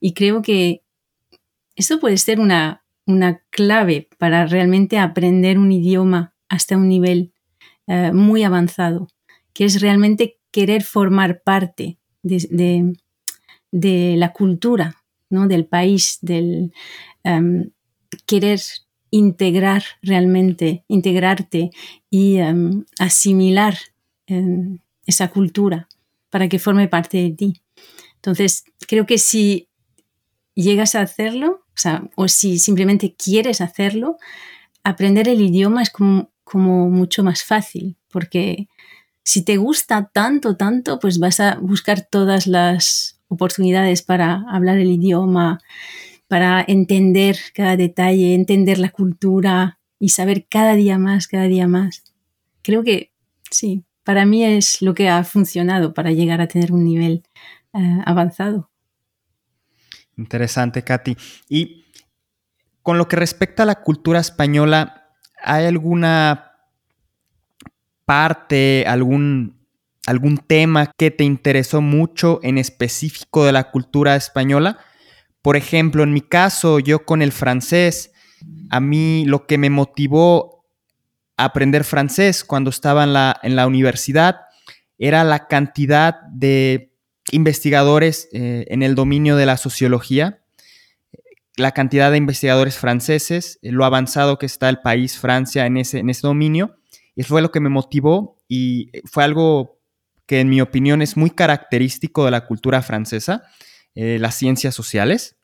Y 0.00 0.12
creo 0.12 0.42
que 0.42 0.82
esto 1.76 1.98
puede 1.98 2.18
ser 2.18 2.40
una, 2.40 2.84
una 3.06 3.42
clave 3.48 4.10
para 4.18 4.46
realmente 4.46 4.98
aprender 4.98 5.58
un 5.58 5.72
idioma 5.72 6.34
hasta 6.50 6.76
un 6.76 6.90
nivel 6.90 7.32
eh, 7.86 8.12
muy 8.12 8.44
avanzado, 8.44 9.08
que 9.54 9.64
es 9.64 9.80
realmente 9.80 10.38
querer 10.54 10.84
formar 10.84 11.42
parte 11.42 11.98
de, 12.22 12.94
de 13.72 14.14
la 14.16 14.32
cultura 14.32 15.04
del 15.48 15.66
país, 15.66 16.18
del 16.22 16.72
em, 17.24 17.70
querer 18.26 18.60
integrar 19.10 19.82
realmente, 20.02 20.84
integrarte 20.88 21.70
y 22.10 22.36
em, 22.36 22.84
asimilar 22.98 23.76
em, 24.26 24.78
esa 25.06 25.28
cultura 25.28 25.88
para 26.30 26.48
que 26.48 26.58
forme 26.58 26.88
parte 26.88 27.18
de 27.18 27.30
ti. 27.30 27.62
Entonces, 28.16 28.64
creo 28.88 29.06
que 29.06 29.18
si 29.18 29.68
llegas 30.54 30.94
a 30.94 31.00
hacerlo, 31.00 31.64
o, 32.14 32.28
si 32.28 32.58
simplemente 32.58 33.14
quieres 33.16 33.60
hacerlo, 33.60 34.16
aprender 34.84 35.28
el 35.28 35.40
idioma 35.40 35.82
es 35.82 35.90
como, 35.90 36.30
como 36.44 36.88
mucho 36.90 37.24
más 37.24 37.42
fácil, 37.42 37.96
porque 38.08 38.68
si 39.24 39.42
te 39.42 39.56
gusta 39.56 40.10
tanto, 40.12 40.56
tanto, 40.56 40.98
pues 41.00 41.18
vas 41.18 41.40
a 41.40 41.56
buscar 41.56 42.02
todas 42.02 42.46
las 42.46 43.18
oportunidades 43.28 44.02
para 44.02 44.44
hablar 44.50 44.78
el 44.78 44.90
idioma, 44.90 45.60
para 46.28 46.64
entender 46.66 47.38
cada 47.54 47.76
detalle, 47.76 48.34
entender 48.34 48.78
la 48.78 48.90
cultura 48.90 49.78
y 49.98 50.10
saber 50.10 50.46
cada 50.48 50.74
día 50.74 50.98
más, 50.98 51.26
cada 51.26 51.44
día 51.44 51.66
más. 51.66 52.04
Creo 52.62 52.84
que 52.84 53.12
sí, 53.50 53.84
para 54.04 54.26
mí 54.26 54.44
es 54.44 54.82
lo 54.82 54.94
que 54.94 55.08
ha 55.08 55.24
funcionado 55.24 55.94
para 55.94 56.12
llegar 56.12 56.40
a 56.40 56.48
tener 56.48 56.72
un 56.72 56.84
nivel 56.84 57.22
eh, 57.72 57.98
avanzado. 58.04 58.70
Interesante, 60.16 60.84
Katy. 60.84 61.16
Y 61.48 61.86
con 62.82 62.98
lo 62.98 63.08
que 63.08 63.16
respecta 63.16 63.62
a 63.62 63.66
la 63.66 63.82
cultura 63.82 64.20
española, 64.20 65.08
¿hay 65.42 65.64
alguna 65.64 66.53
parte, 68.04 68.84
algún 68.86 69.64
algún 70.06 70.38
tema 70.38 70.90
que 70.96 71.10
te 71.10 71.24
interesó 71.24 71.80
mucho 71.80 72.40
en 72.42 72.58
específico 72.58 73.44
de 73.44 73.52
la 73.52 73.70
cultura 73.70 74.16
española. 74.16 74.78
Por 75.42 75.56
ejemplo, 75.56 76.02
en 76.02 76.12
mi 76.12 76.20
caso, 76.20 76.78
yo 76.78 77.04
con 77.04 77.22
el 77.22 77.32
francés, 77.32 78.12
a 78.70 78.80
mí 78.80 79.24
lo 79.26 79.46
que 79.46 79.58
me 79.58 79.70
motivó 79.70 80.66
a 81.36 81.44
aprender 81.44 81.84
francés 81.84 82.44
cuando 82.44 82.70
estaba 82.70 83.04
en 83.04 83.12
la, 83.12 83.40
en 83.42 83.56
la 83.56 83.66
universidad 83.66 84.40
era 84.98 85.24
la 85.24 85.48
cantidad 85.48 86.20
de 86.30 86.92
investigadores 87.32 88.28
eh, 88.32 88.66
en 88.68 88.82
el 88.82 88.94
dominio 88.94 89.36
de 89.36 89.46
la 89.46 89.56
sociología, 89.56 90.40
la 91.56 91.72
cantidad 91.72 92.10
de 92.10 92.18
investigadores 92.18 92.76
franceses, 92.76 93.58
lo 93.62 93.84
avanzado 93.84 94.38
que 94.38 94.46
está 94.46 94.68
el 94.68 94.80
país 94.80 95.18
Francia 95.18 95.66
en 95.66 95.76
ese, 95.76 96.00
en 96.00 96.10
ese 96.10 96.26
dominio. 96.26 96.76
Y 97.16 97.22
fue 97.22 97.42
lo 97.42 97.50
que 97.50 97.60
me 97.60 97.68
motivó 97.68 98.36
y 98.48 98.90
fue 99.04 99.24
algo 99.24 99.74
que 100.26 100.40
en 100.40 100.48
mi 100.48 100.60
opinión 100.60 101.02
es 101.02 101.16
muy 101.16 101.30
característico 101.30 102.24
de 102.24 102.30
la 102.30 102.46
cultura 102.46 102.82
francesa, 102.82 103.42
eh, 103.94 104.18
las 104.18 104.34
ciencias 104.34 104.74
sociales. 104.74 105.36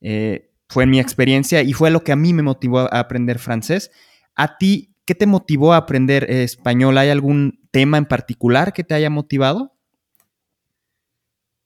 Eh, 0.00 0.50
fue 0.68 0.86
mi 0.86 0.98
experiencia 0.98 1.62
y 1.62 1.72
fue 1.72 1.90
lo 1.90 2.02
que 2.02 2.12
a 2.12 2.16
mí 2.16 2.32
me 2.32 2.42
motivó 2.42 2.80
a 2.80 3.00
aprender 3.00 3.38
francés. 3.38 3.90
¿A 4.34 4.58
ti 4.58 4.94
qué 5.04 5.14
te 5.14 5.26
motivó 5.26 5.72
a 5.72 5.78
aprender 5.78 6.28
eh, 6.28 6.42
español? 6.42 6.98
¿Hay 6.98 7.10
algún 7.10 7.60
tema 7.70 7.98
en 7.98 8.06
particular 8.06 8.72
que 8.72 8.84
te 8.84 8.94
haya 8.94 9.10
motivado? 9.10 9.72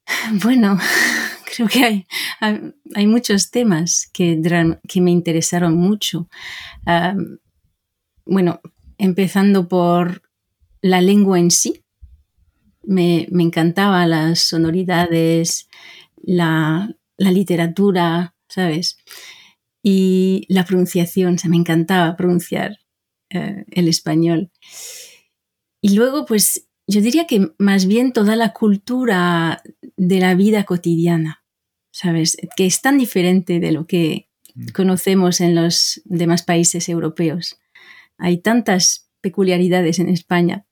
Bueno, 0.43 0.77
creo 1.57 1.69
que 1.69 1.85
hay, 1.85 2.07
hay, 2.95 3.07
muchos 3.07 3.51
temas 3.51 4.11
que, 4.13 4.41
que, 4.89 5.01
me 5.01 5.11
interesaron 5.13 5.77
mucho. 5.77 6.29
bueno, 8.27 8.61
empezando 9.01 9.69
por 9.69 10.23
la 10.83 11.01
lengua 11.01 11.39
en 11.39 11.51
sí, 11.51 11.85
me, 12.83 13.27
me 13.31 13.43
encantaba 13.43 14.07
las 14.07 14.41
sonoridades, 14.41 15.69
la, 16.23 16.95
literatura, 17.19 18.35
¿sabes? 18.49 18.99
Y 19.83 20.47
la 20.49 20.65
pronunciación, 20.65 21.35
o 21.35 21.39
sea, 21.39 21.51
me 21.51 21.57
encantaba 21.57 22.17
pronunciar 22.17 22.79
eh, 23.31 23.65
el 23.71 23.89
español. 23.89 24.51
Y 25.81 25.95
luego, 25.95 26.27
pues, 26.27 26.69
yo 26.87 27.01
diría 27.01 27.27
que 27.27 27.53
más 27.59 27.87
bien 27.87 28.13
toda 28.13 28.37
la 28.37 28.53
cultura 28.53 29.63
de 29.97 30.21
la 30.21 30.35
vida 30.35 30.65
cotidiana, 30.65 31.45
¿sabes? 31.91 32.37
Que 32.57 32.67
es 32.67 32.83
tan 32.83 32.99
diferente 32.99 33.61
de 33.61 33.73
lo 33.73 33.87
que 33.87 34.29
mm. 34.55 34.69
conocemos 34.75 35.41
en 35.41 35.55
los 35.55 36.03
demás 36.05 36.43
países 36.43 36.89
europeos. 36.89 37.61
Hay 38.21 38.39
tantas 38.39 39.11
peculiaridades 39.21 39.99
en 39.99 40.09
España. 40.09 40.67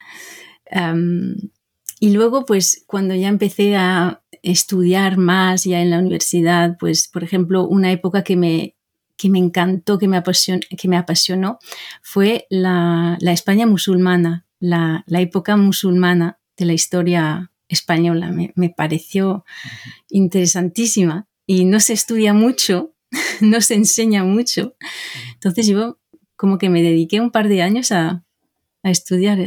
Y 2.01 2.11
luego, 2.13 2.45
pues 2.45 2.85
cuando 2.87 3.15
ya 3.15 3.29
empecé 3.29 3.77
a 3.77 4.23
estudiar 4.43 5.17
más 5.17 5.65
ya 5.65 5.81
en 5.81 5.91
la 5.91 5.99
universidad, 5.99 6.77
pues 6.79 7.09
por 7.09 7.25
ejemplo, 7.25 7.67
una 7.67 7.91
época 7.91 8.23
que 8.23 8.37
me, 8.37 8.77
que 9.17 9.29
me 9.29 9.39
encantó, 9.39 9.99
que 9.99 10.09
me 10.09 10.17
apasionó, 10.17 10.61
que 10.77 10.89
me 10.89 10.97
apasionó 10.97 11.59
fue 12.03 12.47
la, 12.51 13.19
España 13.21 13.67
musulmana, 13.67 14.47
la, 14.61 15.05
época 15.09 15.57
musulmana 15.57 16.39
de 16.57 16.67
la 16.67 16.73
historia 16.73 17.51
española. 17.69 18.31
Me, 18.31 18.53
me 18.55 18.71
pareció 18.71 19.45
interesantísima 20.09 21.27
y 21.47 21.65
no 21.65 21.81
se 21.81 21.95
estudia 21.95 22.33
mucho, 22.33 22.95
no 23.41 23.61
se 23.61 23.75
enseña 23.75 24.23
mucho. 24.23 24.77
Entonces 25.35 25.67
yo 25.67 25.98
como 26.39 26.57
que 26.57 26.71
me 26.71 26.83
dediqué 26.83 27.21
un 27.21 27.33
par 27.33 27.49
de 27.49 27.61
años 27.61 27.93
a, 27.93 28.25
estudiar 28.85 29.39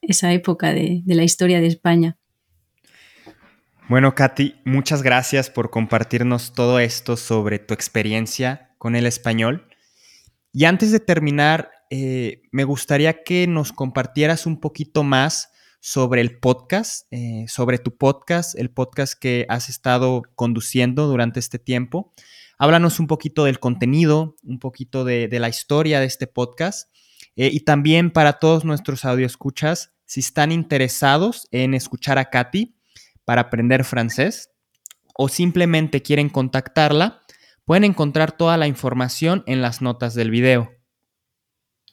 esa 0.00 0.32
época 0.32 0.72
de, 0.72 1.02
la 1.06 1.22
historia 1.22 1.60
de 1.60 1.68
España. 1.68 2.18
Bueno, 3.88 4.14
Katy, 4.16 4.56
muchas 4.64 5.02
gracias 5.02 5.50
por 5.50 5.70
compartirnos 5.70 6.52
todo 6.52 6.80
esto 6.80 7.16
sobre 7.16 7.60
tu 7.60 7.74
experiencia 7.74 8.74
con 8.78 8.96
el 8.96 9.06
español. 9.06 9.68
Y 10.52 10.64
antes 10.64 10.90
de 10.90 10.98
terminar, 10.98 11.70
eh, 11.90 12.42
me 12.50 12.64
gustaría 12.64 13.22
que 13.22 13.46
nos 13.46 13.72
compartieras 13.72 14.46
un 14.46 14.58
poquito 14.58 15.04
más 15.04 15.52
sobre 15.80 16.22
el 16.22 16.40
podcast, 16.40 17.06
eh, 17.12 17.44
sobre 17.46 17.78
tu 17.78 17.96
podcast, 17.96 18.58
el 18.58 18.70
podcast 18.70 19.14
que 19.16 19.44
has 19.48 19.68
estado 19.68 20.22
conduciendo 20.34 21.06
durante 21.06 21.38
este 21.38 21.58
tiempo. 21.58 22.14
Háblanos 22.58 23.00
un 23.00 23.06
poquito 23.06 23.44
del 23.44 23.58
contenido, 23.58 24.36
un 24.42 24.58
poquito 24.58 25.04
de, 25.04 25.28
la 25.30 25.48
historia 25.48 26.00
de 26.00 26.06
este 26.06 26.26
podcast 26.26 26.88
eh, 27.36 27.50
y 27.52 27.60
también 27.60 28.10
para 28.10 28.34
todos 28.34 28.64
nuestros 28.64 29.04
escuchas, 29.04 29.92
si 30.04 30.20
están 30.20 30.52
interesados 30.52 31.48
en 31.50 31.74
escuchar 31.74 32.18
a 32.18 32.30
Katy 32.30 32.76
para 33.24 33.42
aprender 33.42 33.84
francés 33.84 34.50
o 35.14 35.28
simplemente 35.28 36.02
quieren 36.02 36.28
contactarla, 36.28 37.22
pueden 37.64 37.84
encontrar 37.84 38.32
toda 38.32 38.56
la 38.56 38.66
información 38.66 39.42
en 39.46 39.62
las 39.62 39.82
notas 39.82 40.14
del 40.14 40.30
video. 40.30 40.72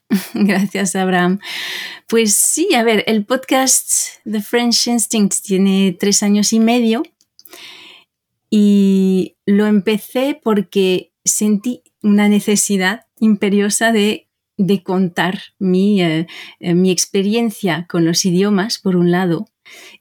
Gracias, 0.33 0.95
Abraham. 0.95 1.39
Pues 2.07 2.35
sí, 2.35 2.73
a 2.73 2.83
ver, 2.83 3.03
el 3.07 3.25
podcast 3.25 3.91
The 4.29 4.41
French 4.41 4.87
Instinct 4.87 5.41
tiene 5.43 5.95
tres 5.99 6.23
años 6.23 6.53
y 6.53 6.59
medio 6.59 7.03
y 8.49 9.38
lo 9.45 9.67
empecé 9.67 10.39
porque 10.41 11.13
sentí 11.23 11.83
una 12.01 12.27
necesidad 12.27 13.05
imperiosa 13.19 13.91
de, 13.91 14.25
contar 14.83 15.39
mi, 15.57 16.01
eh, 16.01 16.27
eh, 16.59 16.73
mi 16.73 16.91
experiencia 16.91 17.85
con 17.89 18.05
los 18.05 18.25
idiomas, 18.25 18.77
por 18.79 18.95
un 18.95 19.12
lado, 19.12 19.47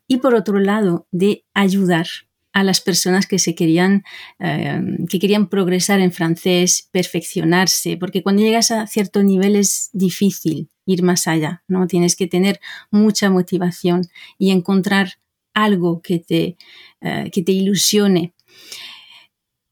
y 0.06 0.16
por 0.16 0.34
otro 0.34 0.58
lado, 0.58 1.06
de 1.12 1.44
ayudar 1.54 2.06
a 2.52 2.64
las 2.64 2.80
personas 2.80 3.26
que 3.26 3.38
se 3.38 3.54
querían, 3.54 4.02
eh, 4.40 4.80
que 5.08 5.20
querían 5.20 5.48
progresar 5.48 6.00
en 6.00 6.10
francés, 6.10 6.88
perfeccionarse, 6.90 7.96
porque 7.98 8.22
cuando 8.22 8.42
llegas 8.42 8.70
a 8.72 8.86
cierto 8.86 9.22
nivel 9.22 9.54
es 9.54 9.90
difícil 9.92 10.70
ir 10.86 11.02
más 11.02 11.28
allá, 11.28 11.62
¿no? 11.68 11.86
Tienes 11.86 12.16
que 12.16 12.26
tener 12.26 12.58
mucha 12.90 13.30
motivación 13.30 14.08
y 14.38 14.50
encontrar 14.50 15.20
algo 15.54 16.00
que 16.02 16.18
te, 16.18 16.56
que 17.00 17.42
te 17.42 17.52
ilusione. 17.52 18.32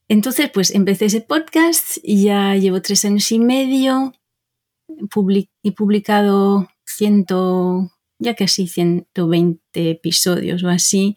Entonces, 0.09 0.51
pues 0.53 0.75
empecé 0.75 1.07
ese 1.07 1.21
podcast 1.21 1.99
y 2.03 2.25
ya 2.25 2.55
llevo 2.55 2.81
tres 2.81 3.05
años 3.05 3.31
y 3.33 3.39
medio. 3.39 4.13
he 5.63 5.73
publicado 5.73 6.69
ciento, 6.85 7.91
ya 8.19 8.35
casi 8.35 8.69
120 8.69 9.91
episodios 9.91 10.63
o 10.63 10.69
así. 10.69 11.17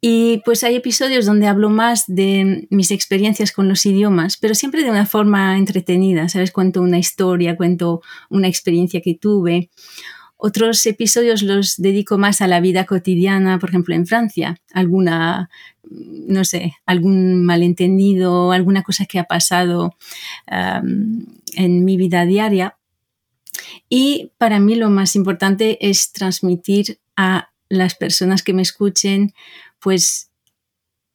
Y 0.00 0.42
pues 0.44 0.62
hay 0.62 0.76
episodios 0.76 1.26
donde 1.26 1.48
hablo 1.48 1.68
más 1.68 2.04
de 2.06 2.68
mis 2.70 2.92
experiencias 2.92 3.50
con 3.50 3.68
los 3.68 3.84
idiomas, 3.86 4.36
pero 4.36 4.54
siempre 4.54 4.84
de 4.84 4.90
una 4.90 5.06
forma 5.06 5.58
entretenida, 5.58 6.28
¿sabes? 6.28 6.52
Cuento 6.52 6.82
una 6.82 6.98
historia, 6.98 7.56
cuento 7.56 8.02
una 8.30 8.46
experiencia 8.46 9.00
que 9.00 9.14
tuve. 9.14 9.70
Otros 10.36 10.84
episodios 10.84 11.42
los 11.42 11.76
dedico 11.76 12.18
más 12.18 12.42
a 12.42 12.46
la 12.46 12.60
vida 12.60 12.84
cotidiana, 12.84 13.58
por 13.58 13.70
ejemplo, 13.70 13.94
en 13.94 14.06
Francia, 14.06 14.60
alguna, 14.72 15.48
no 15.90 16.44
sé, 16.44 16.74
algún 16.86 17.44
malentendido, 17.44 18.52
alguna 18.52 18.82
cosa 18.82 19.06
que 19.06 19.18
ha 19.18 19.24
pasado 19.24 19.94
en 20.46 21.84
mi 21.84 21.96
vida 21.96 22.26
diaria. 22.26 22.76
Y 23.88 24.32
para 24.38 24.58
mí 24.60 24.74
lo 24.74 24.90
más 24.90 25.16
importante 25.16 25.78
es 25.88 26.12
transmitir 26.12 26.98
a 27.16 27.50
las 27.68 27.94
personas 27.94 28.42
que 28.42 28.52
me 28.52 28.62
escuchen 28.62 29.32
pues 29.80 30.30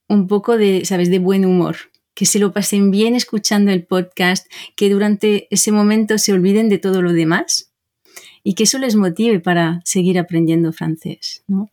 un 0.07 0.27
poco 0.27 0.57
de, 0.57 0.83
¿sabes?, 0.85 1.09
de 1.09 1.19
buen 1.19 1.45
humor, 1.45 1.77
que 2.13 2.25
se 2.25 2.39
lo 2.39 2.51
pasen 2.51 2.91
bien 2.91 3.15
escuchando 3.15 3.71
el 3.71 3.85
podcast, 3.85 4.45
que 4.75 4.89
durante 4.89 5.47
ese 5.49 5.71
momento 5.71 6.17
se 6.17 6.33
olviden 6.33 6.67
de 6.69 6.77
todo 6.77 7.01
lo 7.01 7.13
demás 7.13 7.71
y 8.43 8.55
que 8.55 8.63
eso 8.63 8.77
les 8.79 8.95
motive 8.95 9.39
para 9.39 9.81
seguir 9.85 10.19
aprendiendo 10.19 10.73
francés, 10.73 11.43
¿no? 11.47 11.69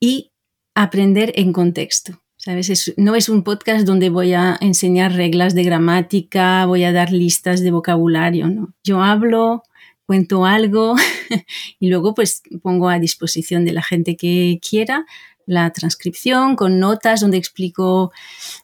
Y 0.00 0.32
aprender 0.74 1.32
en 1.36 1.52
contexto. 1.52 2.20
¿Sabes? 2.36 2.94
no 2.96 3.16
es 3.16 3.28
un 3.28 3.44
podcast 3.44 3.86
donde 3.86 4.08
voy 4.08 4.32
a 4.32 4.56
enseñar 4.62 5.12
reglas 5.12 5.54
de 5.54 5.62
gramática, 5.62 6.64
voy 6.64 6.84
a 6.84 6.92
dar 6.92 7.12
listas 7.12 7.60
de 7.60 7.70
vocabulario, 7.70 8.48
¿no? 8.48 8.72
Yo 8.82 9.02
hablo, 9.02 9.62
cuento 10.06 10.46
algo 10.46 10.96
y 11.78 11.90
luego 11.90 12.14
pues 12.14 12.42
pongo 12.62 12.88
a 12.88 12.98
disposición 12.98 13.66
de 13.66 13.72
la 13.72 13.82
gente 13.82 14.16
que 14.16 14.58
quiera 14.66 15.04
la 15.44 15.70
transcripción 15.70 16.56
con 16.56 16.78
notas 16.78 17.20
donde 17.20 17.36
explico 17.36 18.10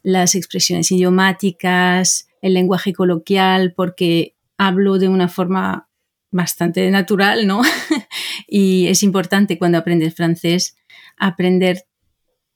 las 0.03 0.35
expresiones 0.35 0.90
idiomáticas, 0.90 2.29
el 2.42 2.55
lenguaje 2.55 2.92
coloquial, 2.92 3.75
porque 3.75 4.37
hablo 4.57 4.99
de 4.99 5.09
una 5.09 5.29
forma 5.29 5.88
bastante 6.31 6.90
natural, 6.90 7.47
¿no? 7.47 7.62
y 8.49 8.87
es 8.87 9.03
importante 9.03 9.59
cuando 9.59 9.79
aprendes 9.79 10.14
francés 10.14 10.77
aprender 11.16 11.85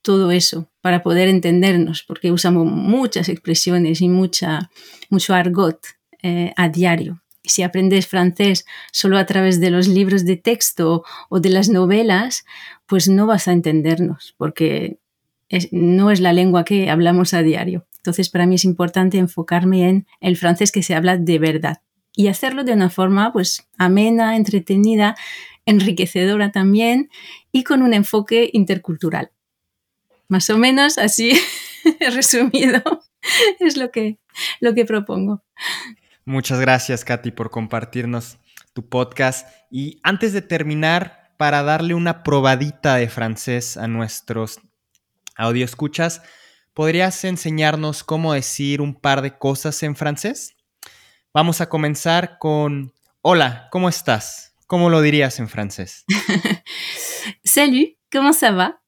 todo 0.03 0.31
eso 0.31 0.71
para 0.81 1.03
poder 1.03 1.29
entendernos, 1.29 2.03
porque 2.03 2.33
usamos 2.33 2.67
muchas 2.67 3.29
expresiones 3.29 4.01
y 4.01 4.09
mucho 4.09 5.35
argot 5.35 5.81
eh, 6.23 6.53
a 6.57 6.69
diario 6.69 7.23
si 7.45 7.63
aprendes 7.63 8.07
francés 8.07 8.67
solo 8.93 9.19
a 9.19 9.27
través 9.27 9.61
de 9.61 9.71
los 9.71 9.89
libros 9.89 10.25
de 10.25 10.37
texto 10.37 11.05
o 11.29 11.41
de 11.41 11.51
las 11.51 11.69
novelas, 11.69 12.45
pues 12.87 13.09
no 13.09 13.27
vas 13.27 13.49
a 13.49 13.53
entendernos, 13.53 14.35
porque 14.37 14.99
no 15.73 16.11
es 16.11 16.21
la 16.21 16.33
lengua 16.33 16.65
que 16.65 16.91
hablamos 16.91 17.35
a 17.35 17.43
diario. 17.43 17.87
Entonces, 17.97 18.29
para 18.29 18.47
mí 18.47 18.55
es 18.55 18.65
importante 18.65 19.19
enfocarme 19.19 19.89
en 19.89 20.07
el 20.21 20.37
francés 20.37 20.73
que 20.73 20.83
se 20.83 20.95
habla 20.95 21.17
de 21.17 21.39
verdad 21.39 21.83
y 22.15 22.29
hacerlo 22.29 22.65
de 22.65 22.73
una 22.73 22.91
forma 22.91 23.33
pues 23.33 23.69
amena, 23.79 24.37
entretenida, 24.37 25.17
enriquecedora 25.67 26.51
también 26.51 27.11
y 27.53 27.65
con 27.65 27.83
un 27.83 27.95
enfoque 27.95 28.51
intercultural. 28.53 29.33
Más 30.31 30.49
o 30.49 30.57
menos 30.57 30.97
así 30.97 31.33
resumido 32.13 32.81
es 33.59 33.77
lo 33.77 33.91
que, 33.91 34.21
lo 34.61 34.75
que 34.75 34.85
propongo. 34.85 35.43
Muchas 36.25 36.61
gracias, 36.61 37.05
Katy, 37.05 37.33
por 37.33 37.51
compartirnos 37.51 38.39
tu 38.73 38.89
podcast. 38.89 39.49
Y 39.73 39.99
antes 40.05 40.33
de 40.33 40.41
terminar, 40.41 41.35
para 41.37 41.65
darle 41.65 41.95
una 41.95 42.23
probadita 42.23 42.95
de 42.95 43.09
francés 43.09 43.77
a 43.77 43.89
nuestros 43.89 44.61
audio 45.35 45.65
escuchas, 45.65 46.23
¿podrías 46.75 47.25
enseñarnos 47.25 48.05
cómo 48.05 48.33
decir 48.33 48.81
un 48.81 48.95
par 48.95 49.23
de 49.23 49.37
cosas 49.37 49.83
en 49.83 49.97
francés? 49.97 50.55
Vamos 51.35 51.61
a 51.61 51.69
comenzar 51.69 52.39
con 52.39 52.93
Hola, 53.21 53.67
¿cómo 53.73 53.89
estás? 53.89 54.55
¿Cómo 54.69 54.91
lo 54.91 55.03
dirías 55.03 55.41
en 55.41 55.49
francés? 55.49 56.05
Salut, 57.45 57.97
¿cómo 58.13 58.33
ça 58.33 58.53
va? 58.53 58.80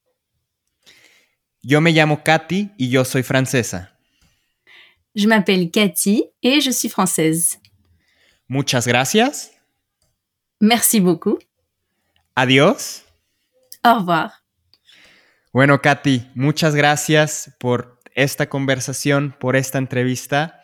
Yo 1.65 1.81
me 1.81 1.93
llamo 1.93 2.25
Katy 2.25 2.73
y 2.77 2.91
yo 2.91 3.05
soy 3.05 3.23
francesa. 3.23 3.97
Je 5.15 5.29
m'appelle 5.29 5.71
Cathy 5.71 6.25
et 6.43 6.61
je 6.61 6.73
suis 6.73 6.89
française. 6.89 7.61
Muchas 8.49 8.87
gracias. 8.87 9.53
Merci 10.61 11.01
beaucoup. 11.01 11.39
Adiós. 12.35 13.05
Au 13.85 14.01
revoir. 14.01 14.33
Bueno, 15.53 15.81
Katy, 15.81 16.31
muchas 16.35 16.75
gracias 16.75 17.55
por 17.61 18.01
esta 18.15 18.49
conversación, 18.49 19.37
por 19.39 19.55
esta 19.55 19.79
entrevista. 19.79 20.63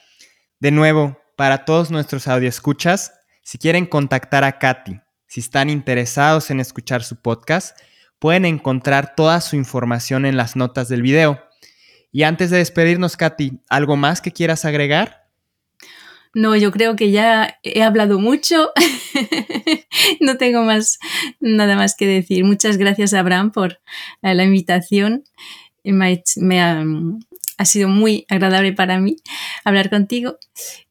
De 0.58 0.72
nuevo, 0.72 1.20
para 1.36 1.64
todos 1.64 1.92
nuestros 1.92 2.26
escuchas, 2.26 3.12
si 3.44 3.58
quieren 3.58 3.86
contactar 3.86 4.42
a 4.42 4.58
Katy, 4.58 5.00
si 5.28 5.40
están 5.40 5.70
interesados 5.70 6.50
en 6.50 6.58
escuchar 6.58 7.04
su 7.04 7.22
podcast, 7.22 7.78
pueden 8.18 8.44
encontrar 8.44 9.14
toda 9.14 9.40
su 9.40 9.56
información 9.56 10.26
en 10.26 10.36
las 10.36 10.56
notas 10.56 10.88
del 10.88 11.02
video. 11.02 11.42
Y 12.10 12.22
antes 12.22 12.50
de 12.50 12.58
despedirnos, 12.58 13.16
Katy, 13.16 13.60
¿algo 13.68 13.96
más 13.96 14.20
que 14.20 14.32
quieras 14.32 14.64
agregar? 14.64 15.28
No, 16.34 16.56
yo 16.56 16.70
creo 16.72 16.96
que 16.96 17.10
ya 17.10 17.58
he 17.62 17.82
hablado 17.82 18.18
mucho. 18.18 18.70
no 20.20 20.36
tengo 20.36 20.62
más 20.62 20.98
nada 21.40 21.76
más 21.76 21.94
que 21.96 22.06
decir. 22.06 22.44
Muchas 22.44 22.76
gracias, 22.76 23.14
Abraham, 23.14 23.50
por 23.50 23.80
eh, 24.22 24.34
la 24.34 24.44
invitación. 24.44 25.24
Me, 25.84 26.22
ha, 26.60 26.84
ha, 27.56 27.64
sido 27.64 27.88
muy 27.88 28.26
agradable 28.28 28.72
para 28.74 28.98
mí 28.98 29.16
hablar 29.64 29.88
contigo 29.88 30.38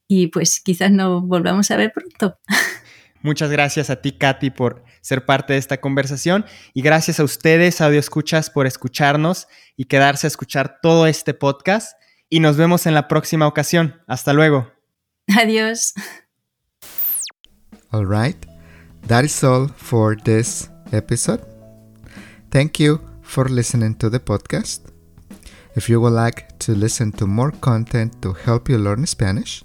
y 0.08 0.28
pues 0.28 0.60
quizás 0.60 0.92
nos 0.92 1.24
volvamos 1.24 1.70
a 1.72 1.78
ver 1.78 1.92
pronto. 1.94 2.40
Muchas 3.22 3.50
gracias 3.52 3.90
a 3.90 3.98
ti, 4.02 4.12
Katy, 4.12 4.52
por 4.52 4.84
ser 5.02 5.26
parte 5.26 5.54
de 5.54 5.60
esta 5.60 5.78
conversación 5.78 6.46
y 6.74 6.82
gracias 6.82 7.20
a 7.20 7.24
ustedes, 7.24 7.82
audio 7.82 8.00
escuchas, 8.00 8.50
por 8.50 8.68
escucharnos 8.68 9.48
y 9.76 9.86
quedarse 9.86 10.28
a 10.28 10.30
escuchar 10.30 10.80
todo 10.82 11.08
este 11.08 11.34
podcast 11.34 11.98
y 12.30 12.40
nos 12.40 12.58
vemos 12.58 12.86
en 12.86 12.94
la 12.94 13.08
próxima 13.08 13.48
ocasión. 13.48 14.02
Hasta 14.08 14.34
luego. 14.34 14.72
Adiós. 15.28 15.94
All 17.92 18.06
right. 18.06 18.38
That 19.08 19.24
is 19.24 19.44
all 19.44 19.70
for 19.70 20.22
this 20.22 20.70
episode. 20.92 21.42
Thank 22.50 22.80
you 22.80 23.00
for 23.22 23.50
listening 23.50 23.96
to 23.96 24.10
the 24.10 24.20
podcast. 24.20 24.92
If 25.76 25.90
you 25.90 26.02
would 26.02 26.14
like 26.14 26.48
to 26.60 26.74
listen 26.74 27.12
to 27.14 27.28
more 27.28 27.52
content 27.60 28.22
to 28.22 28.34
help 28.34 28.70
you 28.70 28.78
learn 28.78 29.06
Spanish, 29.06 29.64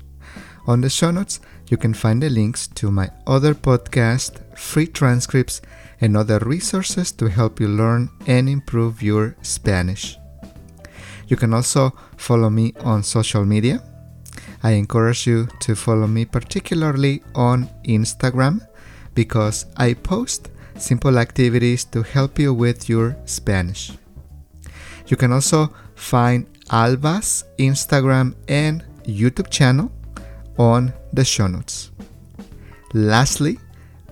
On 0.66 0.80
the 0.80 0.88
show 0.88 1.11
notes, 1.11 1.40
you 1.72 1.78
can 1.78 1.94
find 1.94 2.22
the 2.22 2.28
links 2.28 2.66
to 2.66 2.90
my 2.90 3.08
other 3.26 3.54
podcast, 3.54 4.32
free 4.58 4.86
transcripts, 4.86 5.62
and 6.02 6.14
other 6.14 6.38
resources 6.40 7.10
to 7.12 7.30
help 7.30 7.60
you 7.60 7.66
learn 7.66 8.10
and 8.26 8.46
improve 8.46 9.02
your 9.02 9.34
Spanish. 9.40 10.18
You 11.28 11.36
can 11.36 11.54
also 11.54 11.94
follow 12.18 12.50
me 12.50 12.74
on 12.80 13.02
social 13.02 13.46
media. 13.46 13.82
I 14.62 14.72
encourage 14.72 15.26
you 15.26 15.48
to 15.60 15.74
follow 15.74 16.06
me 16.06 16.26
particularly 16.26 17.22
on 17.34 17.70
Instagram 17.84 18.60
because 19.14 19.64
I 19.78 19.94
post 19.94 20.50
simple 20.76 21.18
activities 21.18 21.84
to 21.86 22.02
help 22.02 22.38
you 22.38 22.52
with 22.52 22.90
your 22.90 23.16
Spanish. 23.24 23.92
You 25.06 25.16
can 25.16 25.32
also 25.32 25.72
find 25.94 26.46
Alba's 26.70 27.44
Instagram 27.58 28.34
and 28.46 28.84
YouTube 29.06 29.48
channel 29.48 29.90
on 30.59 30.92
the 31.12 31.24
show 31.24 31.46
notes. 31.46 31.90
Lastly, 32.94 33.59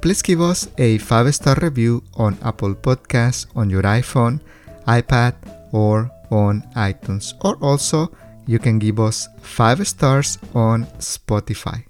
please 0.01 0.23
give 0.23 0.41
us 0.41 0.69
a 0.79 0.99
5 0.99 1.35
star 1.35 1.57
review 1.61 2.03
on 2.15 2.39
Apple 2.43 2.75
Podcasts 2.75 3.47
on 3.55 3.69
your 3.69 3.83
iPhone, 3.83 4.41
iPad, 4.87 5.35
or 5.73 6.11
on 6.31 6.63
iTunes. 6.77 7.35
Or 7.45 7.57
also, 7.57 8.11
you 8.47 8.59
can 8.59 8.79
give 8.79 8.99
us 8.99 9.29
5 9.43 9.87
stars 9.87 10.39
on 10.55 10.87
Spotify. 10.99 11.85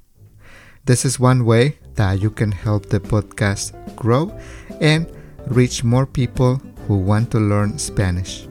This 0.84 1.04
is 1.04 1.20
one 1.20 1.44
way 1.44 1.78
that 1.94 2.20
you 2.20 2.30
can 2.30 2.50
help 2.50 2.86
the 2.86 3.00
podcast 3.00 3.72
grow 3.94 4.36
and 4.80 5.06
reach 5.46 5.84
more 5.84 6.06
people 6.06 6.56
who 6.86 6.96
want 6.96 7.30
to 7.30 7.38
learn 7.38 7.78
Spanish. 7.78 8.48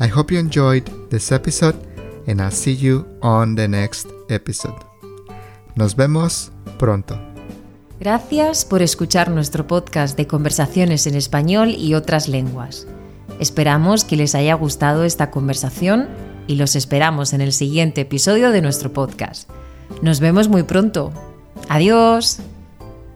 I 0.00 0.06
hope 0.06 0.30
you 0.30 0.38
enjoyed 0.38 0.86
this 1.10 1.32
episode 1.32 1.76
and 2.26 2.40
I'll 2.40 2.50
see 2.50 2.72
you 2.72 3.04
on 3.20 3.54
the 3.54 3.66
next 3.66 4.06
episode. 4.28 4.76
Nos 5.74 5.96
vemos 5.96 6.52
pronto. 6.78 7.20
Gracias 8.00 8.64
por 8.64 8.82
escuchar 8.82 9.30
nuestro 9.30 9.66
podcast 9.66 10.16
de 10.16 10.26
conversaciones 10.26 11.06
en 11.06 11.14
español 11.14 11.70
y 11.70 11.94
otras 11.94 12.28
lenguas. 12.28 12.86
Esperamos 13.40 14.04
que 14.04 14.16
les 14.16 14.34
haya 14.34 14.54
gustado 14.54 15.04
esta 15.04 15.30
conversación 15.30 16.08
y 16.46 16.56
los 16.56 16.76
esperamos 16.76 17.32
en 17.32 17.40
el 17.40 17.52
siguiente 17.52 18.02
episodio 18.02 18.50
de 18.50 18.62
nuestro 18.62 18.92
podcast. 18.92 19.48
Nos 20.02 20.20
vemos 20.20 20.48
muy 20.48 20.62
pronto. 20.62 21.12
Adiós. 21.68 22.38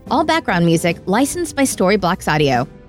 All 0.09 0.25
background 0.25 0.65
music 0.65 1.01
licensed 1.07 1.55
by 1.55 1.65
Storyblocks 1.65 2.27
Audio. 2.27 2.82